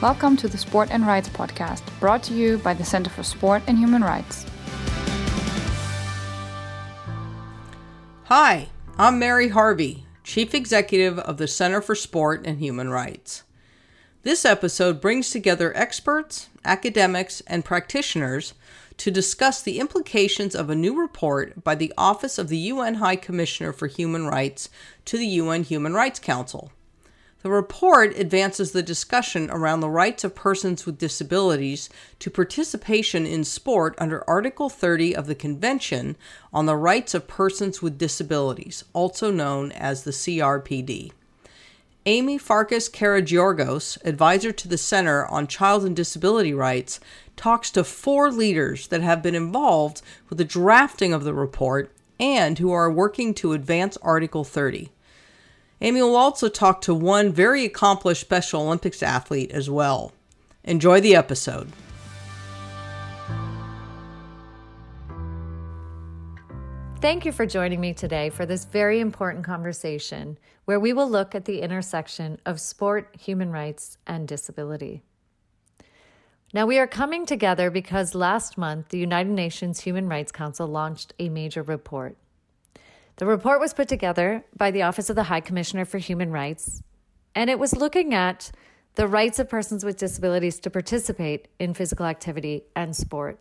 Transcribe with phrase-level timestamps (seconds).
[0.00, 3.62] Welcome to the Sport and Rights podcast, brought to you by the Center for Sport
[3.66, 4.46] and Human Rights.
[8.24, 13.42] Hi, I'm Mary Harvey, Chief Executive of the Center for Sport and Human Rights.
[14.22, 18.54] This episode brings together experts, academics, and practitioners
[18.96, 23.16] to discuss the implications of a new report by the Office of the UN High
[23.16, 24.70] Commissioner for Human Rights
[25.04, 26.72] to the UN Human Rights Council.
[27.42, 33.44] The report advances the discussion around the rights of persons with disabilities to participation in
[33.44, 36.16] sport under Article 30 of the Convention
[36.52, 41.12] on the Rights of Persons with Disabilities, also known as the CRPD.
[42.04, 47.00] Amy Farkas Karagiorgos, advisor to the Center on Child and Disability Rights,
[47.36, 52.58] talks to four leaders that have been involved with the drafting of the report and
[52.58, 54.90] who are working to advance Article 30.
[55.80, 60.12] Amy will also talk to one very accomplished Special Olympics athlete as well.
[60.62, 61.72] Enjoy the episode.
[67.00, 71.34] Thank you for joining me today for this very important conversation where we will look
[71.34, 75.02] at the intersection of sport, human rights, and disability.
[76.52, 81.14] Now, we are coming together because last month the United Nations Human Rights Council launched
[81.18, 82.18] a major report.
[83.20, 86.82] The report was put together by the Office of the High Commissioner for Human Rights,
[87.34, 88.50] and it was looking at
[88.94, 93.38] the rights of persons with disabilities to participate in physical activity and sport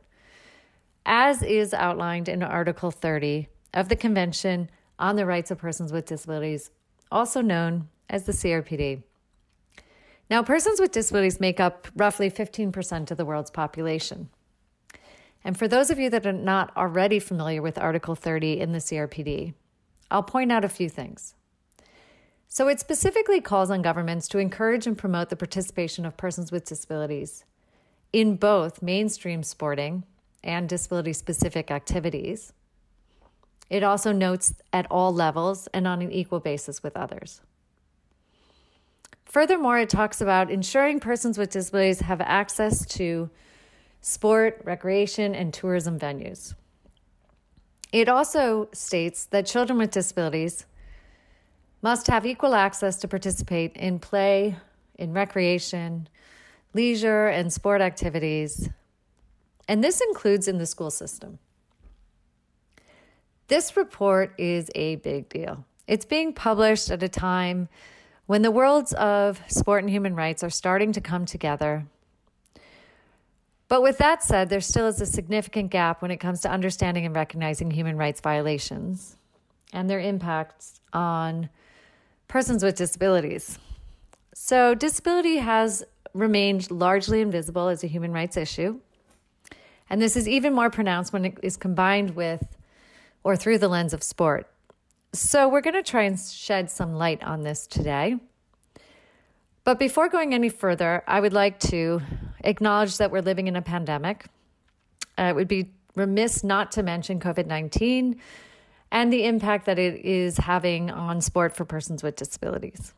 [1.05, 4.69] as is outlined in Article 30 of the Convention
[4.99, 6.71] on the Rights of Persons with Disabilities,
[7.09, 9.01] also known as the CRPD.
[10.29, 14.27] Now, persons with disabilities make up roughly 15% of the world's population.
[15.41, 18.79] And for those of you that are not already familiar with Article 30 in the
[18.79, 19.53] CRPD,
[20.11, 21.35] I'll point out a few things.
[22.47, 26.65] So, it specifically calls on governments to encourage and promote the participation of persons with
[26.65, 27.45] disabilities
[28.11, 30.03] in both mainstream sporting
[30.43, 32.53] and disability specific activities.
[33.69, 37.41] It also notes at all levels and on an equal basis with others.
[39.25, 43.29] Furthermore, it talks about ensuring persons with disabilities have access to
[44.01, 46.55] sport, recreation, and tourism venues.
[47.91, 50.65] It also states that children with disabilities
[51.81, 54.57] must have equal access to participate in play,
[54.97, 56.07] in recreation,
[56.73, 58.69] leisure, and sport activities,
[59.67, 61.39] and this includes in the school system.
[63.47, 65.65] This report is a big deal.
[65.87, 67.69] It's being published at a time
[68.25, 71.85] when the worlds of sport and human rights are starting to come together.
[73.69, 77.05] But with that said, there still is a significant gap when it comes to understanding
[77.05, 79.15] and recognizing human rights violations
[79.71, 81.49] and their impacts on
[82.27, 83.59] persons with disabilities.
[84.33, 88.79] So, disability has remained largely invisible as a human rights issue.
[89.87, 92.57] And this is even more pronounced when it is combined with
[93.23, 94.51] or through the lens of sport.
[95.13, 98.17] So, we're going to try and shed some light on this today.
[99.63, 102.01] But before going any further, I would like to
[102.43, 104.25] acknowledge that we're living in a pandemic.
[105.17, 108.19] Uh, it would be remiss not to mention COVID 19
[108.91, 112.93] and the impact that it is having on sport for persons with disabilities.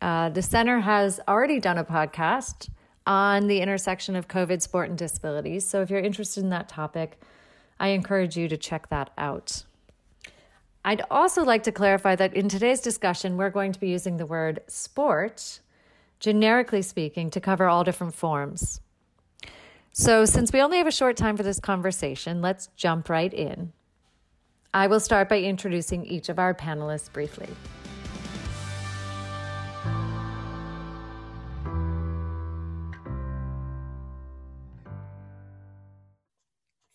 [0.00, 2.68] Uh, the center has already done a podcast
[3.06, 5.66] on the intersection of COVID, sport, and disabilities.
[5.66, 7.20] So if you're interested in that topic,
[7.78, 9.64] I encourage you to check that out.
[10.84, 14.26] I'd also like to clarify that in today's discussion, we're going to be using the
[14.26, 15.60] word sport,
[16.20, 18.80] generically speaking, to cover all different forms.
[19.92, 23.72] So, since we only have a short time for this conversation, let's jump right in.
[24.74, 27.48] I will start by introducing each of our panelists briefly.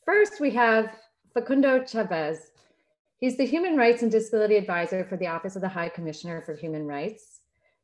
[0.05, 0.91] First, we have
[1.33, 2.51] Facundo Chavez.
[3.17, 6.53] He's the Human Rights and Disability Advisor for the Office of the High Commissioner for
[6.53, 7.39] Human Rights.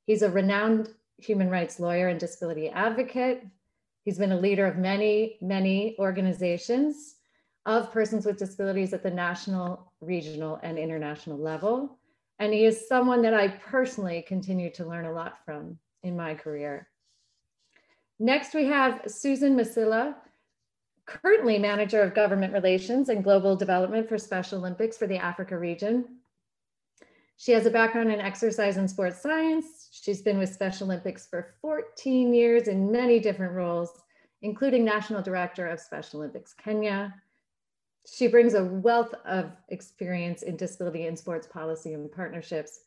[0.05, 3.45] He's a renowned human rights lawyer and disability advocate.
[4.03, 7.15] He's been a leader of many, many organizations
[7.65, 11.97] of persons with disabilities at the national, regional, and international level.
[12.39, 16.35] And he is someone that I personally continue to learn a lot from in my
[16.35, 16.87] career.
[18.19, 20.15] Next, we have Susan Masila
[21.05, 26.17] currently manager of government relations and global development for Special Olympics for the Africa region.
[27.39, 29.89] She has a background in exercise and sports science.
[29.91, 33.91] She's been with Special Olympics for 14 years in many different roles,
[34.41, 37.13] including National Director of Special Olympics Kenya.
[38.11, 42.79] She brings a wealth of experience in disability and sports policy and partnerships.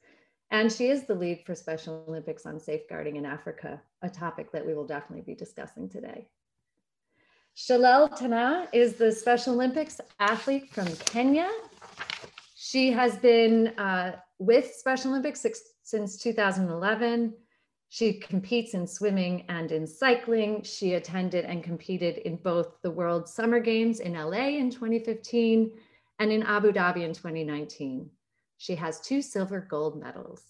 [0.51, 4.67] And she is the lead for Special Olympics on safeguarding in Africa, a topic that
[4.67, 6.27] we will definitely be discussing today.
[7.57, 11.49] Shalel Tana is the Special Olympics athlete from Kenya.
[12.57, 15.47] She has been uh, with Special Olympics
[15.83, 17.35] since 2011.
[17.91, 20.63] She competes in swimming and in cycling.
[20.63, 25.71] She attended and competed in both the World Summer Games in LA in 2015
[26.19, 28.09] and in Abu Dhabi in 2019.
[28.57, 30.43] She has two silver gold medals.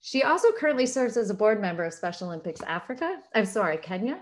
[0.00, 4.20] She also currently serves as a board member of Special Olympics Africa, I'm sorry, Kenya,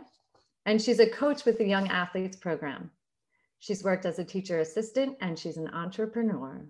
[0.67, 2.91] and she's a coach with the Young Athletes Program.
[3.61, 6.67] She's worked as a teacher assistant and she's an entrepreneur.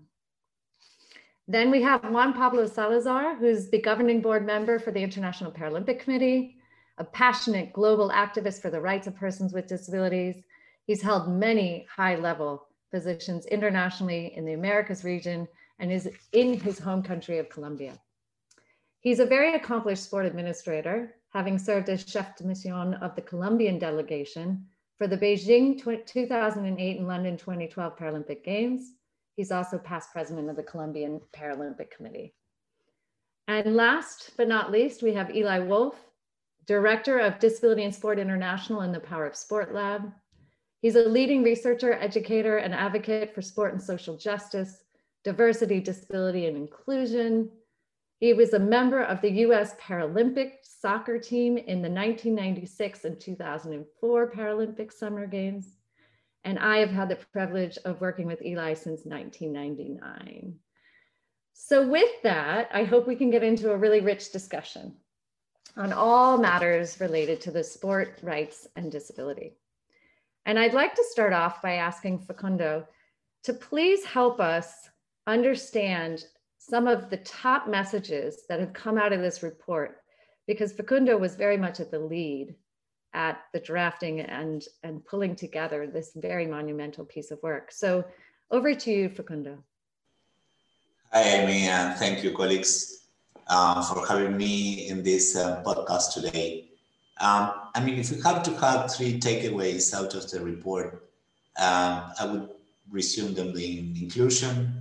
[1.51, 5.99] Then we have Juan Pablo Salazar, who's the governing board member for the International Paralympic
[5.99, 6.59] Committee,
[6.99, 10.45] a passionate global activist for the rights of persons with disabilities.
[10.85, 15.49] He's held many high level positions internationally in the Americas region
[15.79, 17.99] and is in his home country of Colombia.
[19.01, 23.79] He's a very accomplished sport administrator, having served as chef de mission of the Colombian
[23.79, 24.67] delegation
[24.99, 28.93] for the Beijing 2008 and London 2012 Paralympic Games
[29.39, 32.35] He's also past president of the Colombian Paralympic Committee.
[33.47, 35.95] And last but not least, we have Eli Wolff,
[36.67, 40.13] director of Disability and Sport International and the Power of Sport Lab.
[40.83, 44.83] He's a leading researcher, educator, and advocate for sport and social justice,
[45.23, 47.49] diversity, disability, and inclusion.
[48.19, 54.33] He was a member of the US Paralympic soccer team in the 1996 and 2004
[54.33, 55.78] Paralympic Summer Games
[56.49, 60.55] and I have had the privilege of working with Eli since 1999.
[61.53, 64.97] So, with that, I hope we can get into a really rich discussion
[65.77, 69.59] on all matters related to the sport, rights, and disability.
[70.47, 72.87] And I'd like to start off by asking Facundo
[73.43, 74.89] to please help us
[75.27, 76.25] understand
[76.57, 79.99] some of the top messages that have come out of this report,
[80.47, 82.55] because Facundo was very much at the lead
[83.15, 87.73] at the drafting and, and pulling together this very monumental piece of work.
[87.73, 88.05] So
[88.51, 89.59] over to you, Facundo.
[91.13, 93.07] Hi, Amy, and thank you, colleagues,
[93.49, 96.69] um, for having me in this uh, podcast today.
[97.21, 101.09] Um, I mean, if we have to have three takeaways out of the report,
[101.59, 102.49] um, I would
[102.91, 104.73] resume them in inclusion,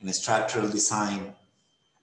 [0.00, 1.34] in structural design,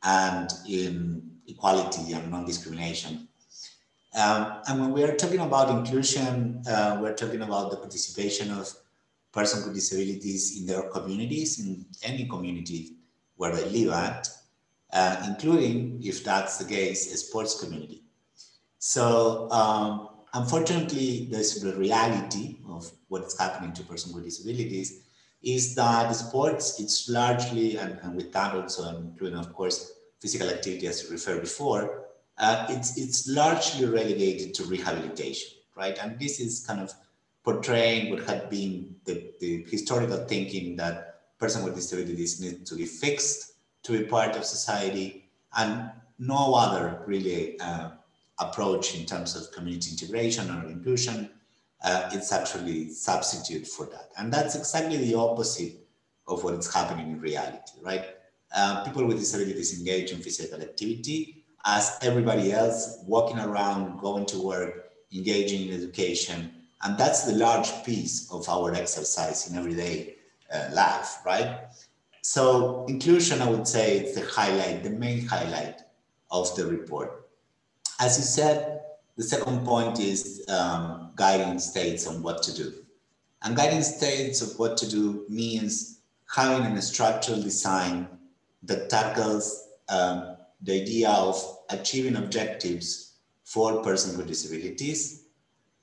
[0.03, 3.27] and in equality and non-discrimination.
[4.13, 8.73] Um, and when we are talking about inclusion, uh, we're talking about the participation of
[9.31, 12.97] persons with disabilities in their communities, in any community
[13.37, 14.27] where they live at,
[14.91, 18.03] uh, including, if that's the case, a sports community.
[18.79, 25.03] So um, unfortunately, the reality of what's happening to persons with disabilities
[25.41, 30.85] is that sports, it's largely, and, and with that also including, of course, physical activity
[30.87, 35.97] as you referred before, uh, it's, it's largely relegated to rehabilitation, right?
[36.01, 36.93] And this is kind of
[37.43, 42.85] portraying what had been the, the historical thinking that person with disabilities need to be
[42.85, 45.89] fixed to be part of society and
[46.19, 47.89] no other really uh,
[48.39, 51.29] approach in terms of community integration or inclusion.
[51.83, 54.11] Uh, it's actually substitute for that.
[54.17, 55.73] And that's exactly the opposite
[56.27, 58.05] of what is happening in reality right?
[58.55, 64.41] Uh, people with disabilities engage in physical activity as everybody else, walking around, going to
[64.41, 66.51] work, engaging in education.
[66.83, 70.15] And that's the large piece of our exercise in everyday
[70.53, 71.59] uh, life, right?
[72.23, 75.81] So inclusion, I would say, it's the highlight, the main highlight
[76.31, 77.27] of the report.
[77.99, 78.81] As you said,
[79.17, 82.73] the second point is um, guiding states on what to do.
[83.43, 85.99] And guiding states of what to do means
[86.33, 88.07] having a structural design
[88.63, 91.35] that tackles um, the idea of
[91.69, 95.25] achieving objectives for persons with disabilities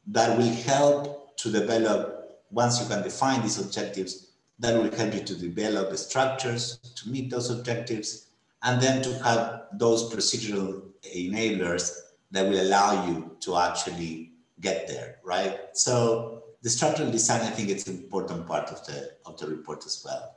[0.06, 5.20] that will help to develop, once you can define these objectives, that will help you
[5.20, 8.30] to develop the structures to meet those objectives,
[8.62, 10.82] and then to have those procedural
[11.14, 11.92] enablers
[12.30, 15.60] that will allow you to actually get there, right?
[15.74, 19.86] So the structural design, I think it's an important part of the, of the report
[19.86, 20.34] as well.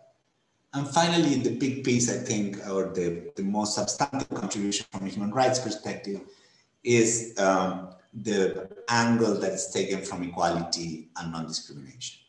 [0.73, 5.09] And finally, the big piece, I think, or the, the most substantive contribution from a
[5.09, 6.21] human rights perspective
[6.83, 12.19] is um, the angle that is taken from equality and non-discrimination.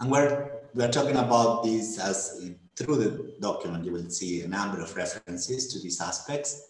[0.00, 4.80] And we're, we're talking about this as through the document, you will see a number
[4.80, 6.68] of references to these aspects.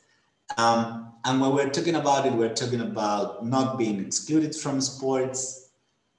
[0.56, 5.70] Um, and when we're talking about it, we're talking about not being excluded from sports,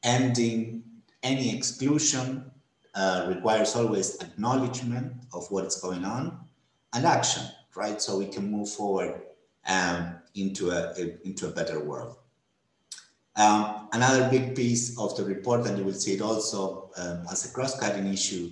[0.04, 0.84] ending
[1.24, 2.52] any exclusion
[2.96, 6.40] uh, requires always acknowledgement of what's going on
[6.94, 7.44] and action,
[7.76, 8.02] right?
[8.02, 9.22] So we can move forward
[9.68, 12.18] um, into, a, a, into a better world.
[13.36, 17.50] Um, another big piece of the report, and you will see it also um, as
[17.50, 18.52] a cross-cutting issue,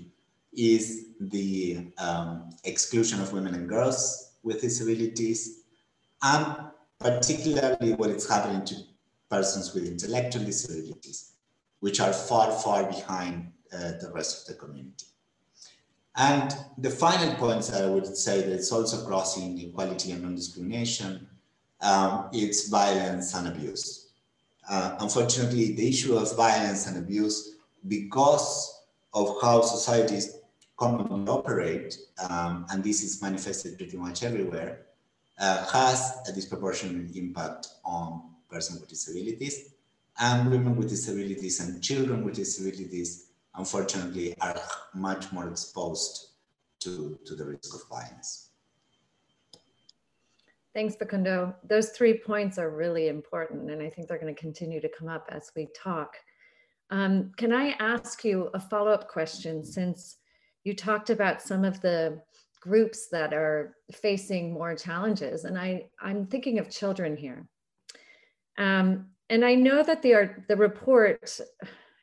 [0.53, 5.63] is the um, exclusion of women and girls with disabilities,
[6.22, 6.58] and
[7.00, 8.75] particularly what is happening to
[9.29, 11.34] persons with intellectual disabilities,
[11.79, 15.06] which are far, far behind the rest of the community.
[16.16, 21.28] And the final point that I would say that it's also crossing equality and non-discrimination,
[21.82, 24.10] um, it's violence and abuse.
[24.68, 27.58] Uh, unfortunately, the issue of violence and abuse,
[27.88, 28.84] because
[29.14, 30.40] of how societies
[30.76, 31.98] commonly operate,
[32.28, 34.88] um, and this is manifested pretty much everywhere,
[35.40, 39.74] uh, has a disproportionate impact on persons with disabilities
[40.20, 43.26] and women with disabilities and children with disabilities
[43.58, 44.56] unfortunately are
[44.94, 46.28] much more exposed
[46.80, 48.50] to, to the risk of violence.
[50.74, 51.56] Thanks, Facundo.
[51.68, 55.08] Those three points are really important, and I think they're going to continue to come
[55.08, 56.16] up as we talk.
[56.92, 60.18] Um, can I ask you a follow up question since
[60.64, 62.22] you talked about some of the
[62.62, 65.46] groups that are facing more challenges?
[65.46, 67.48] And I, I'm thinking of children here.
[68.60, 71.40] Um, and I know that the, the report,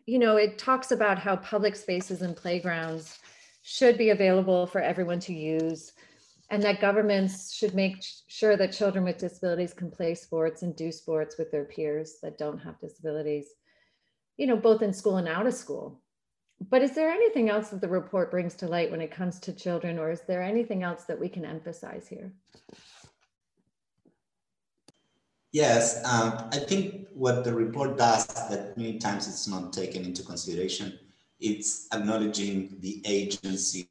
[0.06, 3.18] you know, it talks about how public spaces and playgrounds
[3.62, 5.92] should be available for everyone to use
[6.50, 10.92] and that governments should make sure that children with disabilities can play sports and do
[10.92, 13.46] sports with their peers that don't have disabilities,
[14.36, 16.02] you know, both in school and out of school.
[16.70, 19.52] But is there anything else that the report brings to light when it comes to
[19.52, 22.32] children, or is there anything else that we can emphasize here?
[25.54, 30.24] Yes, um, I think what the report does that many times it's not taken into
[30.24, 30.98] consideration,
[31.38, 33.86] it's acknowledging the agency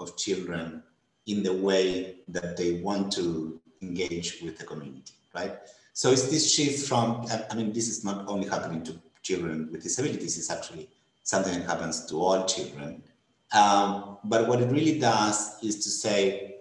[0.00, 0.82] of children
[1.28, 5.58] in the way that they want to engage with the community, right?
[5.92, 9.84] So it's this shift from, I mean, this is not only happening to children with
[9.84, 10.88] disabilities, it's actually
[11.22, 13.04] something that happens to all children.
[13.52, 16.56] Um, but what it really does is to say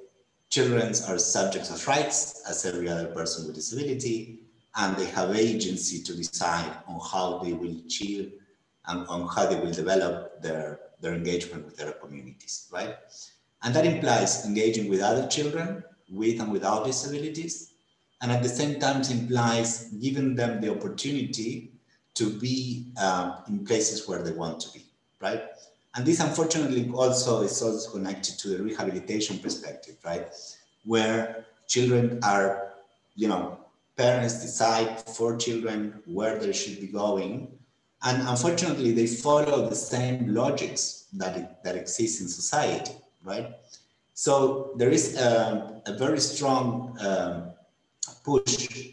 [0.52, 4.43] children are subjects of rights as every other person with disability
[4.76, 8.26] and they have agency to decide on how they will chill
[8.88, 12.96] and on how they will develop their, their engagement with their communities, right?
[13.62, 17.74] And that implies engaging with other children with and without disabilities.
[18.22, 21.72] And at the same time, it implies giving them the opportunity
[22.16, 24.86] to be um, in places where they want to be,
[25.20, 25.44] right?
[25.96, 30.28] And this unfortunately also is also connected to the rehabilitation perspective, right?
[30.86, 32.74] Where children are,
[33.16, 33.60] you know,
[33.96, 37.52] parents decide for children where they should be going.
[38.04, 43.56] And unfortunately, they follow the same logics that, it, that exist in society, right?
[44.14, 47.52] So there is a, a very strong um,
[48.24, 48.90] push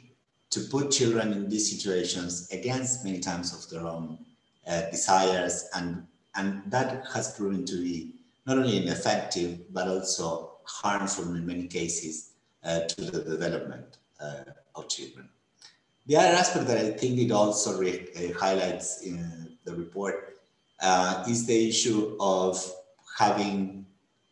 [0.51, 4.19] to put children in these situations against many times of their own
[4.67, 5.69] uh, desires.
[5.75, 8.15] And, and that has proven to be
[8.47, 12.33] not only ineffective, but also harmful in many cases
[12.65, 15.29] uh, to the development uh, of children.
[16.07, 20.39] The other aspect that I think it also uh, highlights in the report
[20.83, 22.59] uh, is the issue of
[23.19, 23.87] having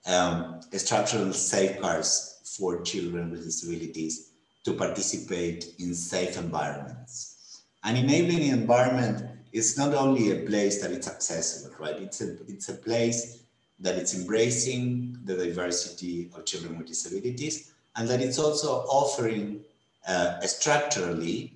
[0.06, 4.30] um, structural safeguards for children with disabilities
[4.64, 7.62] to participate in safe environments.
[7.84, 11.96] An enabling environment is not only a place that it's accessible, right?
[11.96, 13.44] It's a, it's a place
[13.80, 19.60] that it's embracing the diversity of children with disabilities and that it's also offering
[20.06, 21.54] uh, structurally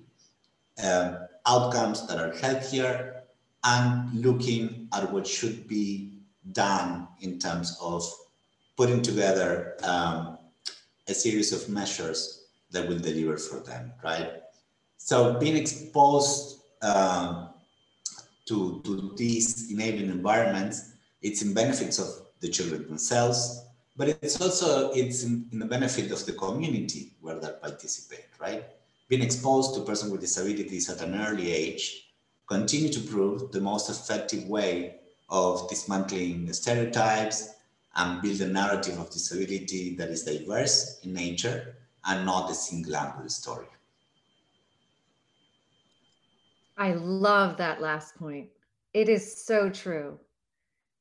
[0.83, 3.23] um, outcomes that are healthier
[3.63, 6.19] and looking at what should be
[6.51, 8.03] done in terms of
[8.75, 10.37] putting together um,
[11.07, 14.41] a series of measures that will deliver for them, right?
[14.97, 17.49] So being exposed um,
[18.47, 24.91] to, to these enabling environments, it's in benefits of the children themselves, but it's also
[24.91, 28.65] it's in, in, the benefit of the community where they participate right?
[29.07, 32.09] Being exposed to persons with disabilities at an early age
[32.47, 34.95] continue to prove the most effective way
[35.29, 37.53] of dismantling stereotypes
[37.95, 42.95] and build a narrative of disability that is diverse in nature and not a single
[42.95, 43.67] angle story.
[46.77, 48.49] I love that last point.
[48.93, 50.19] It is so true.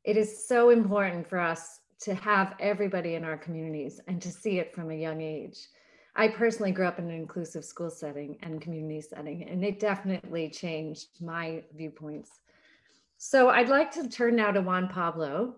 [0.05, 4.59] It is so important for us to have everybody in our communities and to see
[4.59, 5.59] it from a young age.
[6.15, 10.51] I personally grew up in an inclusive school setting and community setting, and it definitely
[10.51, 12.31] changed my viewpoints.
[13.17, 15.55] So I'd like to turn now to Juan Pablo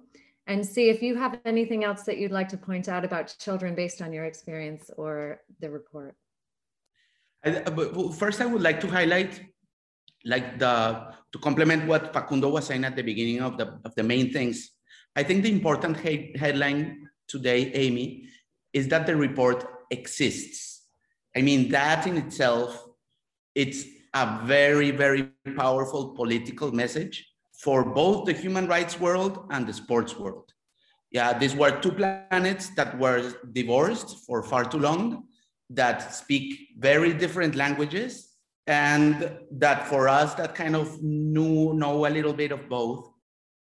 [0.47, 3.75] and see if you have anything else that you'd like to point out about children
[3.75, 6.15] based on your experience or the report.
[7.45, 9.41] Uh, first, I would like to highlight,
[10.25, 14.03] like the to complement what Facundo was saying at the beginning of the of the
[14.03, 14.71] main things.
[15.17, 18.29] I think the important he headline today, Amy,
[18.73, 20.83] is that the report exists.
[21.37, 22.87] I mean, that in itself,
[23.55, 29.73] it's a very, very powerful political message for both the human rights world and the
[29.73, 30.53] sports world.
[31.11, 35.29] Yeah, these were two planets that were divorced for far too long,
[35.71, 38.35] that speak very different languages,
[38.67, 43.11] and that for us that kind of knew know a little bit of both,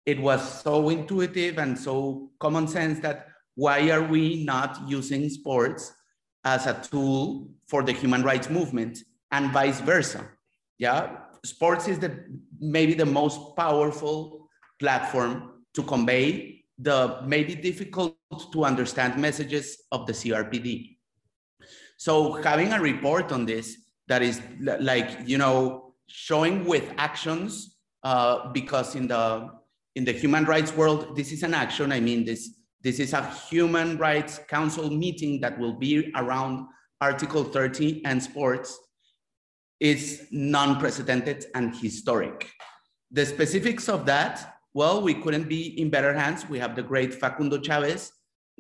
[0.07, 5.93] it was so intuitive and so common sense that why are we not using sports
[6.45, 8.99] as a tool for the human rights movement
[9.33, 10.29] and vice versa?
[10.79, 12.25] Yeah, sports is the
[12.61, 14.49] maybe the most powerful
[14.79, 18.17] platform to convey the maybe difficult
[18.53, 20.99] to understand messages of the CRPD.
[21.97, 28.53] So having a report on this that is like you know showing with actions uh,
[28.53, 29.51] because in the
[29.97, 31.91] in the human rights world this is an action.
[31.91, 32.51] I mean this
[32.83, 36.67] this is a human rights council meeting that will be around
[37.01, 38.79] Article 30 and sports
[39.81, 42.49] is non-precedented and historic.
[43.11, 46.49] The specifics of that, well, we couldn't be in better hands.
[46.49, 48.13] We have the great Facundo Chavez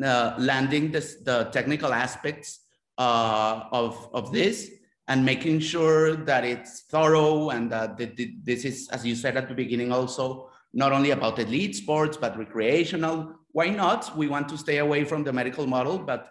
[0.03, 2.61] uh, landing this, the technical aspects
[2.99, 4.71] uh, of, of this
[5.09, 9.55] and making sure that it's thorough and that this is, as you said at the
[9.55, 13.35] beginning, also not only about elite sports, but recreational.
[13.53, 14.17] Why not?
[14.17, 16.31] We want to stay away from the medical model, but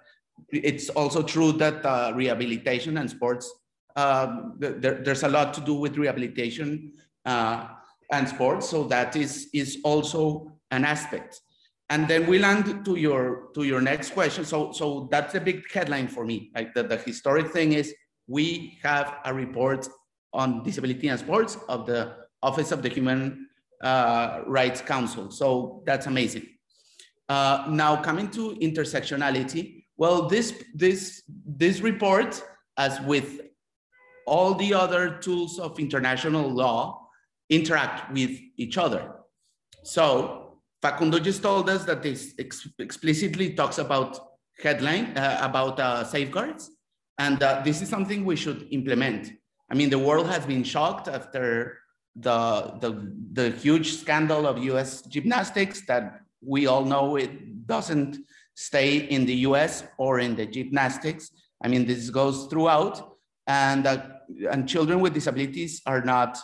[0.51, 3.51] it's also true that uh, rehabilitation and sports
[3.95, 6.91] uh, there, there's a lot to do with rehabilitation
[7.25, 7.67] uh,
[8.11, 8.69] and sports.
[8.69, 11.41] So that is, is also an aspect.
[11.89, 14.43] And then we land to your to your next question.
[14.43, 16.49] So so that's a big headline for me.
[16.55, 17.93] Like the, the historic thing is
[18.27, 19.87] we have a report
[20.33, 23.47] on disability and sports of the Office of the Human
[23.85, 25.31] uh, Rights Council.
[25.31, 26.47] So that's amazing.
[27.29, 32.43] Uh, now coming to intersectionality, well, this this this report,
[32.77, 33.41] as with
[34.27, 37.07] all the other tools of international law
[37.49, 39.11] interact with each other.
[39.83, 44.19] So Facundo just told us that this ex explicitly talks about
[44.61, 46.71] headline, uh, about uh, safeguards,
[47.17, 49.31] and uh, this is something we should implement.
[49.71, 51.79] I mean, the world has been shocked after
[52.15, 58.17] the, the, the huge scandal of US gymnastics that we all know it doesn't
[58.53, 61.31] stay in the US or in the gymnastics.
[61.63, 63.15] I mean, this goes throughout
[63.47, 64.07] and uh,
[64.51, 66.37] and children with disabilities are not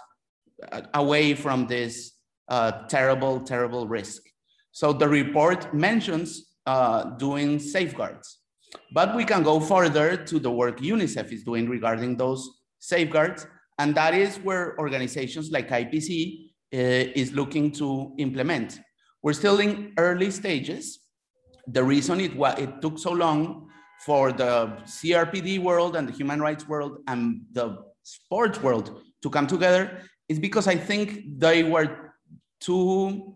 [0.72, 2.14] uh, away from this
[2.48, 4.24] uh, terrible, terrible risk.
[4.72, 8.40] So the report mentions uh, doing safeguards,
[8.94, 12.48] but we can go further to the work UNICEF is doing regarding those
[12.80, 13.48] safeguards.
[13.82, 18.80] And that is where organizations like IPC uh, is looking to implement.
[19.24, 21.00] We're still in early stages.
[21.66, 23.70] The reason it, it took so long
[24.06, 29.48] for the CRPD world and the human rights world and the sports world to come
[29.48, 32.14] together is because I think they were
[32.60, 33.34] two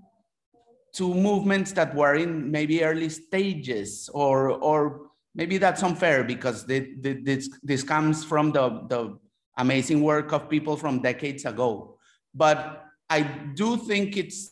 [0.94, 6.94] two movements that were in maybe early stages or or maybe that's unfair because they,
[7.02, 9.18] they, this this comes from the the
[9.58, 11.98] amazing work of people from decades ago
[12.34, 14.52] but I do think it's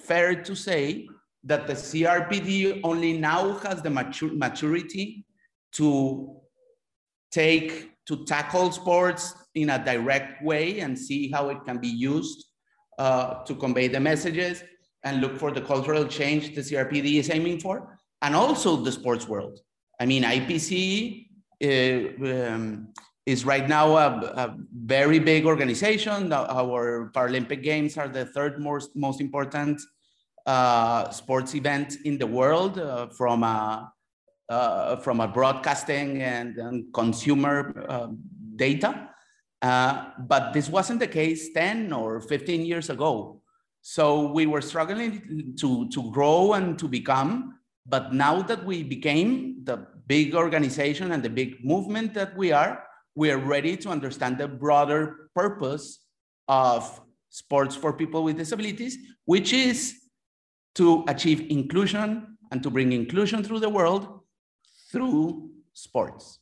[0.00, 1.08] fair to say
[1.44, 5.24] that the CRPD only now has the matur maturity
[5.72, 6.36] to
[7.30, 12.46] take to tackle sports in a direct way and see how it can be used
[12.98, 14.62] uh, to convey the messages
[15.04, 19.26] and look for the cultural change the CRPD is aiming for, and also the sports
[19.28, 19.58] world.
[20.00, 21.26] I mean, IPC
[21.64, 22.88] uh, um,
[23.26, 26.32] is right now a, a, very big organization.
[26.32, 29.80] Our Paralympic Games are the third most, most important
[30.44, 33.92] uh, sports event in the world uh, from a
[34.48, 38.08] uh, from a broadcasting and, and consumer uh,
[38.56, 39.08] data.
[39.62, 43.40] Uh, but this wasn't the case 10 or 15 years ago.
[43.80, 47.60] So we were struggling to, to grow and to become.
[47.86, 52.84] But now that we became the big organization and the big movement that we are,
[53.14, 56.04] we are ready to understand the broader purpose
[56.48, 59.98] of sports for people with disabilities, which is
[60.74, 64.20] to achieve inclusion and to bring inclusion through the world
[64.90, 66.38] through sports.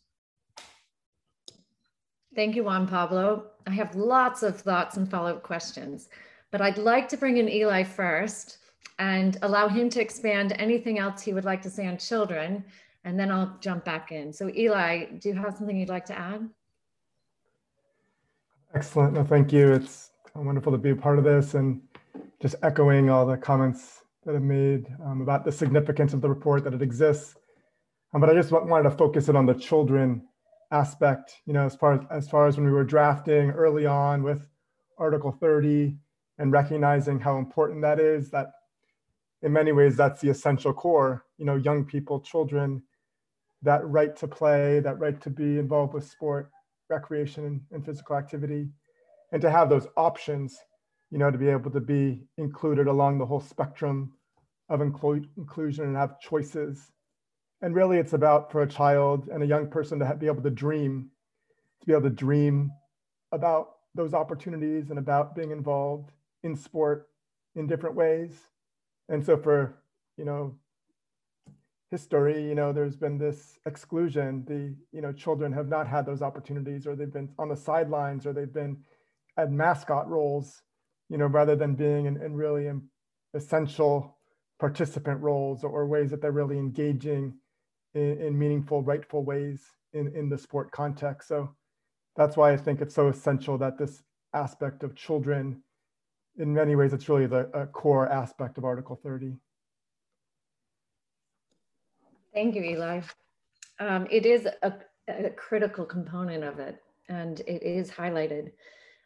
[2.34, 3.46] Thank you, Juan Pablo.
[3.66, 6.08] I have lots of thoughts and follow up questions,
[6.50, 8.58] but I'd like to bring in Eli first
[8.98, 12.64] and allow him to expand anything else he would like to say on children.
[13.04, 14.32] And then I'll jump back in.
[14.32, 16.48] So Eli, do you have something you'd like to add?
[18.72, 19.14] Excellent.
[19.14, 19.72] No, thank you.
[19.72, 21.80] It's wonderful to be a part of this and
[22.40, 26.62] just echoing all the comments that have made um, about the significance of the report
[26.62, 27.34] that it exists.
[28.14, 30.22] Um, but I just wanted to focus it on the children
[30.70, 34.22] aspect, you know, as far as, as far as when we were drafting early on
[34.22, 34.46] with
[34.98, 35.96] Article 30
[36.38, 38.52] and recognizing how important that is, that
[39.42, 42.82] in many ways that's the essential core, you know, young people, children,
[43.62, 46.50] that right to play, that right to be involved with sport,
[46.90, 48.68] recreation and physical activity,
[49.32, 50.58] and to have those options,
[51.10, 54.12] you know, to be able to be included along the whole spectrum
[54.68, 56.92] of inclu- inclusion and have choices.
[57.62, 60.50] And really it's about for a child and a young person to be able to
[60.50, 61.10] dream
[61.80, 62.70] to be able to dream
[63.32, 66.10] about those opportunities and about being involved
[66.42, 67.08] in sport
[67.56, 68.32] in different ways.
[69.08, 69.82] And so for
[70.16, 70.56] you know
[71.90, 76.22] history you know there's been this exclusion the you know children have not had those
[76.22, 78.76] opportunities or they've been on the sidelines or they've been
[79.36, 80.62] at mascot roles
[81.08, 82.70] you know rather than being in, in really
[83.34, 84.16] essential
[84.58, 87.34] participant roles or ways that they're really engaging
[87.94, 91.28] in, in meaningful, rightful ways in, in the sport context.
[91.28, 91.54] So
[92.16, 94.02] that's why I think it's so essential that this
[94.34, 95.62] aspect of children,
[96.38, 99.32] in many ways, it's really the core aspect of Article 30.
[102.32, 103.00] Thank you, Eli.
[103.80, 104.74] Um, it is a,
[105.08, 108.52] a, critical component of it, and it is highlighted.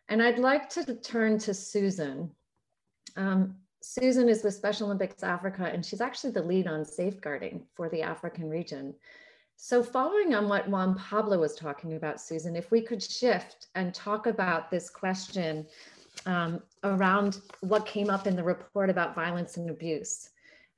[0.08, 2.30] And I'd like to turn to Susan.
[3.16, 7.88] Um, Susan is with Special Olympics Africa, and she's actually the lead on safeguarding for
[7.88, 8.94] the African region.
[9.56, 13.94] So, following on what Juan Pablo was talking about, Susan, if we could shift and
[13.94, 15.66] talk about this question
[16.26, 20.30] um, around what came up in the report about violence and abuse.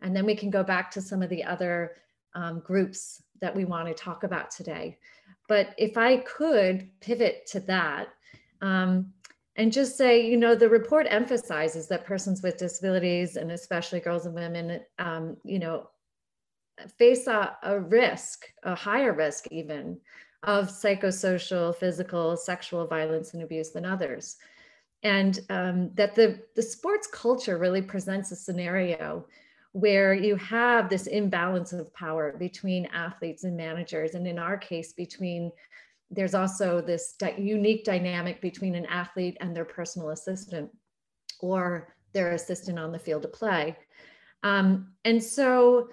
[0.03, 1.97] And then we can go back to some of the other
[2.37, 4.99] um, groups that we want to talk about today.
[5.49, 8.09] But if I could pivot to that,
[8.61, 9.13] um,
[9.57, 14.27] and just say, you know, the report emphasizes that persons with disabilities and especially girls
[14.27, 15.89] and women, um, you know,
[16.99, 19.99] face a, a risk, a higher risk even,
[20.43, 24.37] of psychosocial, physical, sexual violence and abuse than others.
[25.03, 29.27] And um, that the, the sports culture really presents a scenario
[29.77, 34.95] where you have this imbalance of power between athletes and managers, and in our case,
[34.95, 35.53] between
[36.11, 40.71] there's also this di- unique dynamic between an athlete and their personal assistant
[41.41, 43.77] or their assistant on the field of play.
[44.43, 45.91] Um, and so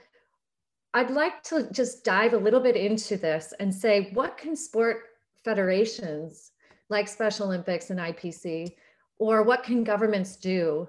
[0.94, 5.02] I'd like to just dive a little bit into this and say, what can sport
[5.44, 6.52] federations
[6.88, 8.76] like Special Olympics and IPC,
[9.18, 10.88] or what can governments do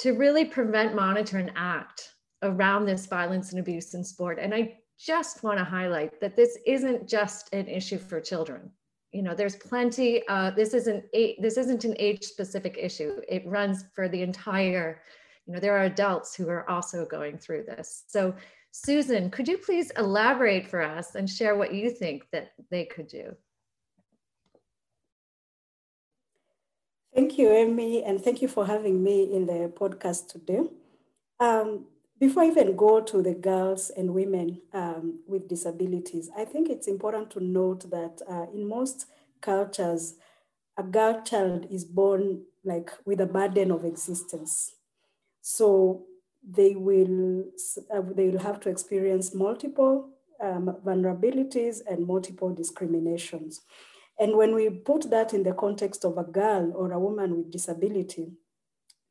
[0.00, 4.38] to really prevent, monitor, and act around this violence and abuse in sport?
[4.40, 8.70] And I just want to highlight that this isn't just an issue for children.
[9.12, 10.26] You know, there's plenty.
[10.28, 13.20] Uh, this isn't a, this isn't an age specific issue.
[13.28, 15.02] It runs for the entire.
[15.46, 18.04] You know, there are adults who are also going through this.
[18.08, 18.34] So,
[18.72, 23.08] Susan, could you please elaborate for us and share what you think that they could
[23.08, 23.34] do?
[27.20, 30.62] Thank you, Amy, and thank you for having me in the podcast today.
[31.38, 31.84] Um,
[32.18, 36.88] before I even go to the girls and women um, with disabilities, I think it's
[36.88, 39.04] important to note that uh, in most
[39.42, 40.14] cultures,
[40.78, 44.76] a girl child is born like with a burden of existence.
[45.42, 46.06] So
[46.42, 47.44] they will,
[47.94, 50.08] uh, they will have to experience multiple
[50.42, 53.60] um, vulnerabilities and multiple discriminations.
[54.20, 57.50] And when we put that in the context of a girl or a woman with
[57.50, 58.28] disability,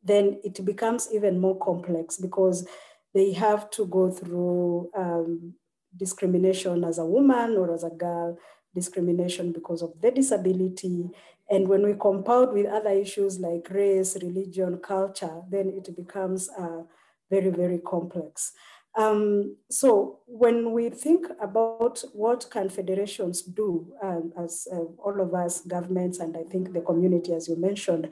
[0.03, 2.67] then it becomes even more complex because
[3.15, 5.55] they have to go through um,
[5.97, 8.37] discrimination as a woman or as a girl,
[8.75, 11.09] discrimination because of their disability.
[11.49, 16.83] And when we compound with other issues like race, religion, culture, then it becomes uh,
[17.31, 18.53] very, very complex.
[18.97, 25.33] Um, so when we think about what can federations do, um, as uh, all of
[25.33, 28.09] us, governments, and I think the community, as you mentioned,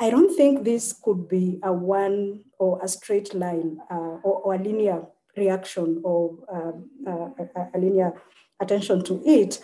[0.00, 4.54] I don't think this could be a one or a straight line uh, or, or,
[4.54, 5.04] a linear
[5.36, 8.12] reaction or um, uh, a, a, linear
[8.60, 9.60] attention to it.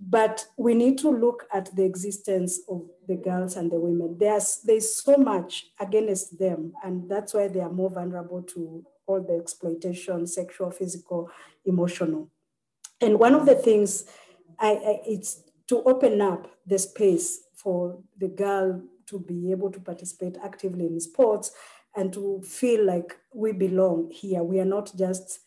[0.00, 4.16] But we need to look at the existence of the girls and the women.
[4.18, 9.20] There's, there's so much against them, and that's why they are more vulnerable to all
[9.22, 11.30] the exploitation, sexual, physical,
[11.64, 12.28] emotional.
[13.00, 14.04] And one of the things
[14.58, 19.80] I, I, it's to open up the space for the girl to be able to
[19.80, 21.52] participate actively in sports
[21.94, 24.42] and to feel like we belong here.
[24.42, 25.40] We are not just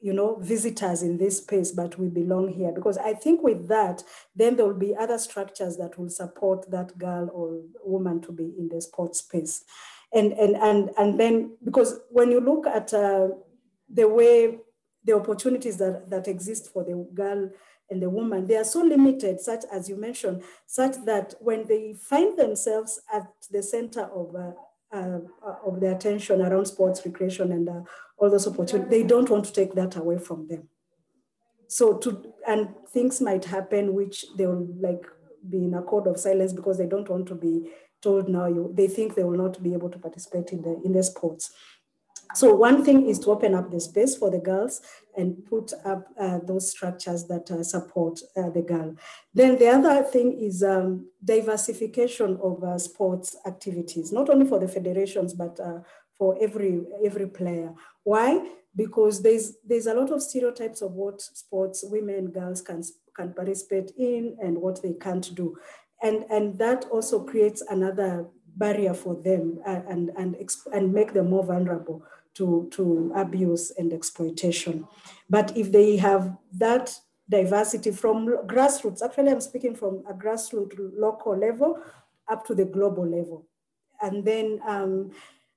[0.00, 2.70] you know, visitors in this space, but we belong here.
[2.72, 4.02] Because I think with that,
[4.34, 8.52] then there will be other structures that will support that girl or woman to be
[8.58, 9.64] in the sports space.
[10.12, 13.28] And, and, and, and then, because when you look at uh,
[13.92, 14.58] the way
[15.04, 17.50] the opportunities that, that exist for the girl
[17.90, 21.94] and the woman, they are so limited, such as you mentioned, such that when they
[21.94, 24.52] find themselves at the center of uh,
[24.92, 25.18] uh,
[25.66, 27.80] of the attention around sports, recreation, and uh,
[28.18, 28.90] all those opportunities.
[28.90, 30.68] They don't want to take that away from them.
[31.68, 35.04] So to and things might happen which they will like
[35.48, 37.70] be in a code of silence because they don't want to be
[38.02, 38.46] told now.
[38.46, 41.52] You they think they will not be able to participate in the in the sports.
[42.34, 44.80] So one thing is to open up the space for the girls
[45.16, 48.94] and put up uh, those structures that uh, support uh, the girl.
[49.32, 54.68] Then the other thing is um, diversification of uh, sports activities, not only for the
[54.68, 55.80] federations, but uh,
[56.18, 57.72] for every, every player.
[58.02, 58.44] Why?
[58.74, 62.82] Because there's, there's a lot of stereotypes of what sports women, girls can,
[63.14, 65.56] can participate in and what they can't do.
[66.02, 70.36] And, and that also creates another barrier for them uh, and, and,
[70.72, 72.02] and make them more vulnerable
[72.34, 74.86] to, to abuse and exploitation.
[75.28, 81.36] But if they have that diversity from grassroots, actually I'm speaking from a grassroots local
[81.36, 81.78] level
[82.28, 83.46] up to the global level.
[84.00, 85.12] And then um,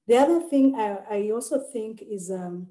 [0.08, 2.68] the other thing I, I also think is um,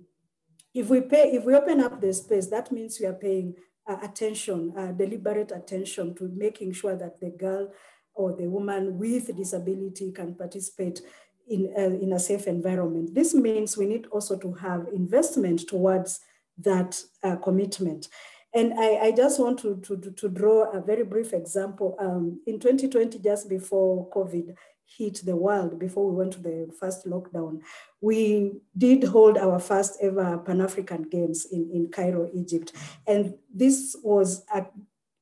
[0.74, 3.54] if we pay, if we open up the space, that means we are paying
[4.02, 7.72] attention, uh, deliberate attention to making sure that the girl
[8.14, 11.00] or the woman with disability can participate
[11.48, 13.14] in a, in a safe environment.
[13.14, 16.20] This means we need also to have investment towards
[16.58, 18.08] that uh, commitment.
[18.54, 21.96] And I, I just want to, to, to, draw a very brief example.
[22.00, 24.54] Um, in 2020, just before COVID
[24.96, 27.60] hit the world, before we went to the first lockdown,
[28.00, 32.72] we did hold our first ever Pan-African Games in, in Cairo, Egypt.
[33.06, 34.66] And this was a,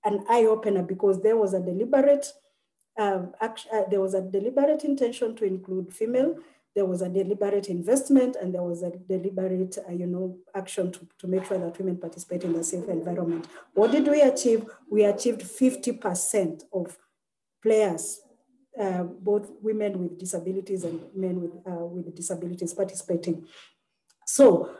[0.04, 2.32] an eye-opener because there was a deliberate
[2.98, 3.50] um, uh,
[3.90, 6.36] there was a deliberate intention to include female,
[6.76, 11.08] there was a deliberate investment, and there was a deliberate, uh, you know, action to,
[11.18, 13.46] to make sure that women participate in a safe environment.
[13.72, 14.66] What did we achieve?
[14.90, 16.98] We achieved 50% of
[17.62, 18.20] players,
[18.78, 23.46] uh, both women with disabilities and men with, uh, with disabilities participating.
[24.26, 24.70] So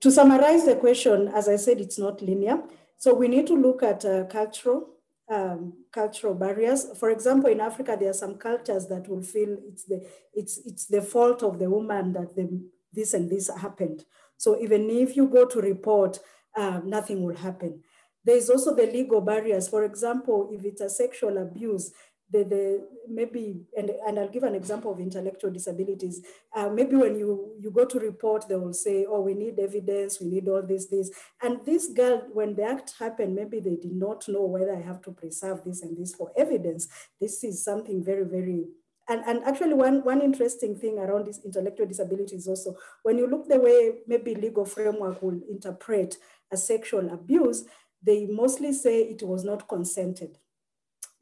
[0.00, 2.62] to summarize the question, as I said, it's not linear.
[2.96, 4.88] So we need to look at uh, cultural,
[5.28, 6.86] um, cultural barriers.
[6.98, 10.86] For example, in Africa, there are some cultures that will feel it's the, it's, it's
[10.86, 14.04] the fault of the woman that the, this and this happened.
[14.36, 16.18] So even if you go to report,
[16.56, 17.80] uh, nothing will happen.
[18.24, 19.68] There's also the legal barriers.
[19.68, 21.92] For example, if it's a sexual abuse,
[22.32, 26.22] the, the maybe and, and I'll give an example of intellectual disabilities.
[26.54, 30.20] Uh, maybe when you you go to report, they will say, "Oh, we need evidence.
[30.20, 31.10] We need all this, this."
[31.42, 35.02] And this girl, when the act happened, maybe they did not know whether I have
[35.02, 36.88] to preserve this and this for evidence.
[37.20, 38.64] This is something very, very
[39.08, 43.26] and, and actually one, one interesting thing around this intellectual disability is also when you
[43.26, 46.18] look the way maybe legal framework will interpret
[46.52, 47.64] a sexual abuse,
[48.02, 50.38] they mostly say it was not consented.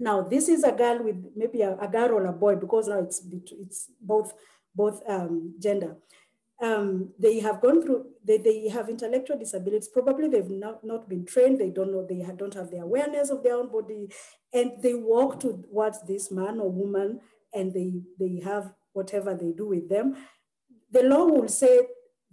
[0.00, 3.00] Now, this is a girl with maybe a, a girl or a boy because now
[3.00, 3.22] it's,
[3.60, 4.32] it's both,
[4.74, 5.96] both um, gender.
[6.62, 9.88] Um, they have gone through, they, they have intellectual disabilities.
[9.88, 11.58] Probably they've not, not been trained.
[11.58, 14.08] They don't know, they don't have the awareness of their own body.
[14.52, 17.20] And they walk towards this man or woman
[17.52, 20.16] and they, they have whatever they do with them.
[20.90, 21.80] The law will say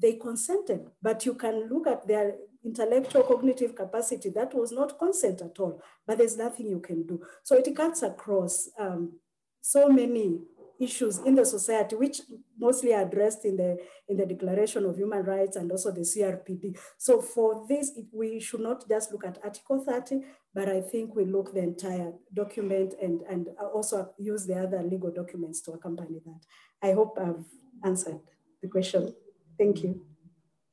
[0.01, 2.35] they consented, but you can look at their
[2.67, 7.21] intellectual cognitive capacity, that was not consent at all, but there's nothing you can do.
[7.43, 9.13] So it cuts across um,
[9.61, 10.39] so many
[10.79, 12.21] issues in the society, which
[12.57, 13.77] mostly are addressed in the,
[14.07, 16.77] in the Declaration of Human Rights and also the CRPD.
[16.97, 20.21] So for this, it, we should not just look at Article 30,
[20.53, 25.11] but I think we look the entire document and, and also use the other legal
[25.11, 26.41] documents to accompany that.
[26.87, 27.45] I hope I've
[27.83, 28.19] answered
[28.61, 29.15] the question.
[29.57, 30.01] Thank you.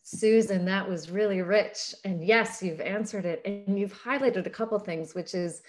[0.07, 1.95] Susan, that was really rich.
[2.05, 3.40] And yes, you've answered it.
[3.47, 5.62] And you've highlighted a couple things, which is,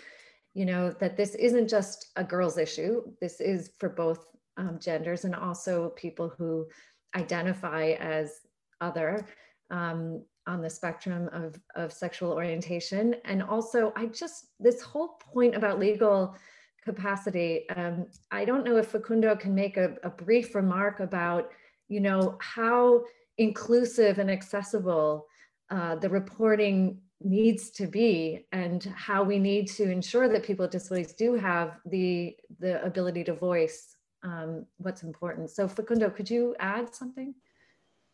[0.54, 3.02] you know, that this isn't just a girl's issue.
[3.22, 6.68] This is for both um, genders and also people who
[7.16, 8.42] identify as
[8.82, 9.26] other
[9.72, 13.16] um, on the spectrum of, of sexual orientation.
[13.24, 16.36] And also, I just, this whole point about legal
[16.84, 21.52] capacity, um, I don't know if Facundo can make a, a brief remark about,
[21.88, 23.06] you know, how
[23.38, 25.28] inclusive and accessible
[25.70, 30.72] uh, the reporting needs to be and how we need to ensure that people with
[30.72, 33.96] disabilities do have the the ability to voice
[34.26, 35.50] um, what's important.
[35.52, 37.34] So Facundo, could you add something?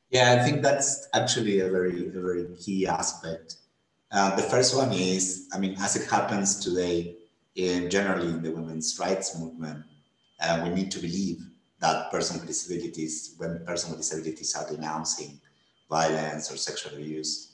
[0.09, 3.55] Yeah, I think that's actually a very, a very key aspect.
[4.11, 7.15] Uh, the first one is, I mean, as it happens today,
[7.55, 9.83] in generally in the women's rights movement,
[10.41, 11.39] uh, we need to believe
[11.81, 15.39] that persons with disabilities, when persons with disabilities are denouncing
[15.89, 17.53] violence or sexual abuse,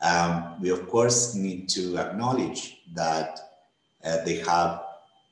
[0.00, 3.38] um, we of course need to acknowledge that
[4.04, 4.82] uh, they have,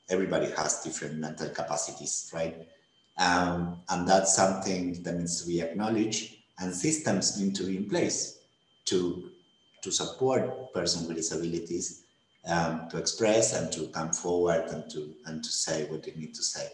[0.09, 2.67] everybody has different mental capacities, right?
[3.17, 7.89] Um, and that's something that needs to be acknowledged and systems need to be in
[7.89, 8.39] place
[8.85, 9.29] to,
[9.81, 12.03] to support persons with disabilities
[12.45, 16.33] um, to express and to come forward and to, and to say what they need
[16.35, 16.67] to say.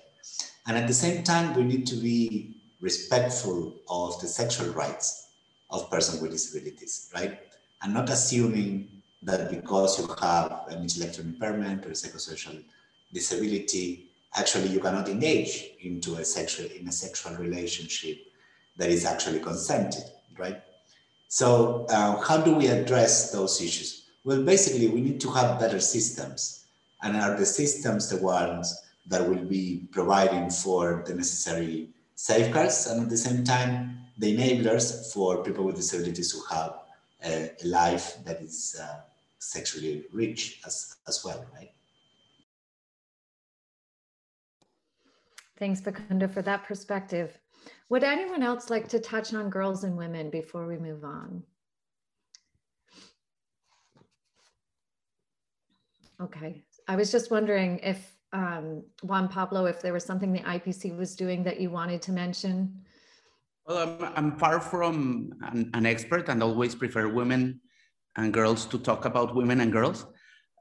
[0.69, 5.29] And at the same time, we need to be respectful of the sexual rights
[5.71, 7.39] of persons with disabilities, right?
[7.82, 8.88] And not assuming
[9.23, 12.62] that because you have an intellectual impairment or a psychosocial
[13.12, 18.19] disability, actually you cannot engage into a sexual in a sexual relationship
[18.77, 20.03] that is actually consented,
[20.38, 20.62] right?
[21.29, 24.05] So uh, how do we address those issues?
[24.23, 26.65] Well, basically, we need to have better systems,
[27.01, 28.79] and are the systems the ones
[29.10, 35.12] that will be providing for the necessary safeguards and at the same time the enablers
[35.13, 36.80] for people with disabilities who have
[37.26, 39.00] a, a life that is uh,
[39.39, 41.72] sexually rich as, as well, right?
[45.58, 47.38] Thanks, Facundo, for that perspective.
[47.89, 51.43] Would anyone else like to touch on girls and women before we move on?
[56.22, 60.96] Okay, I was just wondering if um, Juan Pablo, if there was something the IPC
[60.98, 62.74] was doing that you wanted to mention.
[63.65, 67.62] Well, I'm, I'm far from an, an, expert and always prefer women
[68.18, 70.06] and girls to talk about women and girls.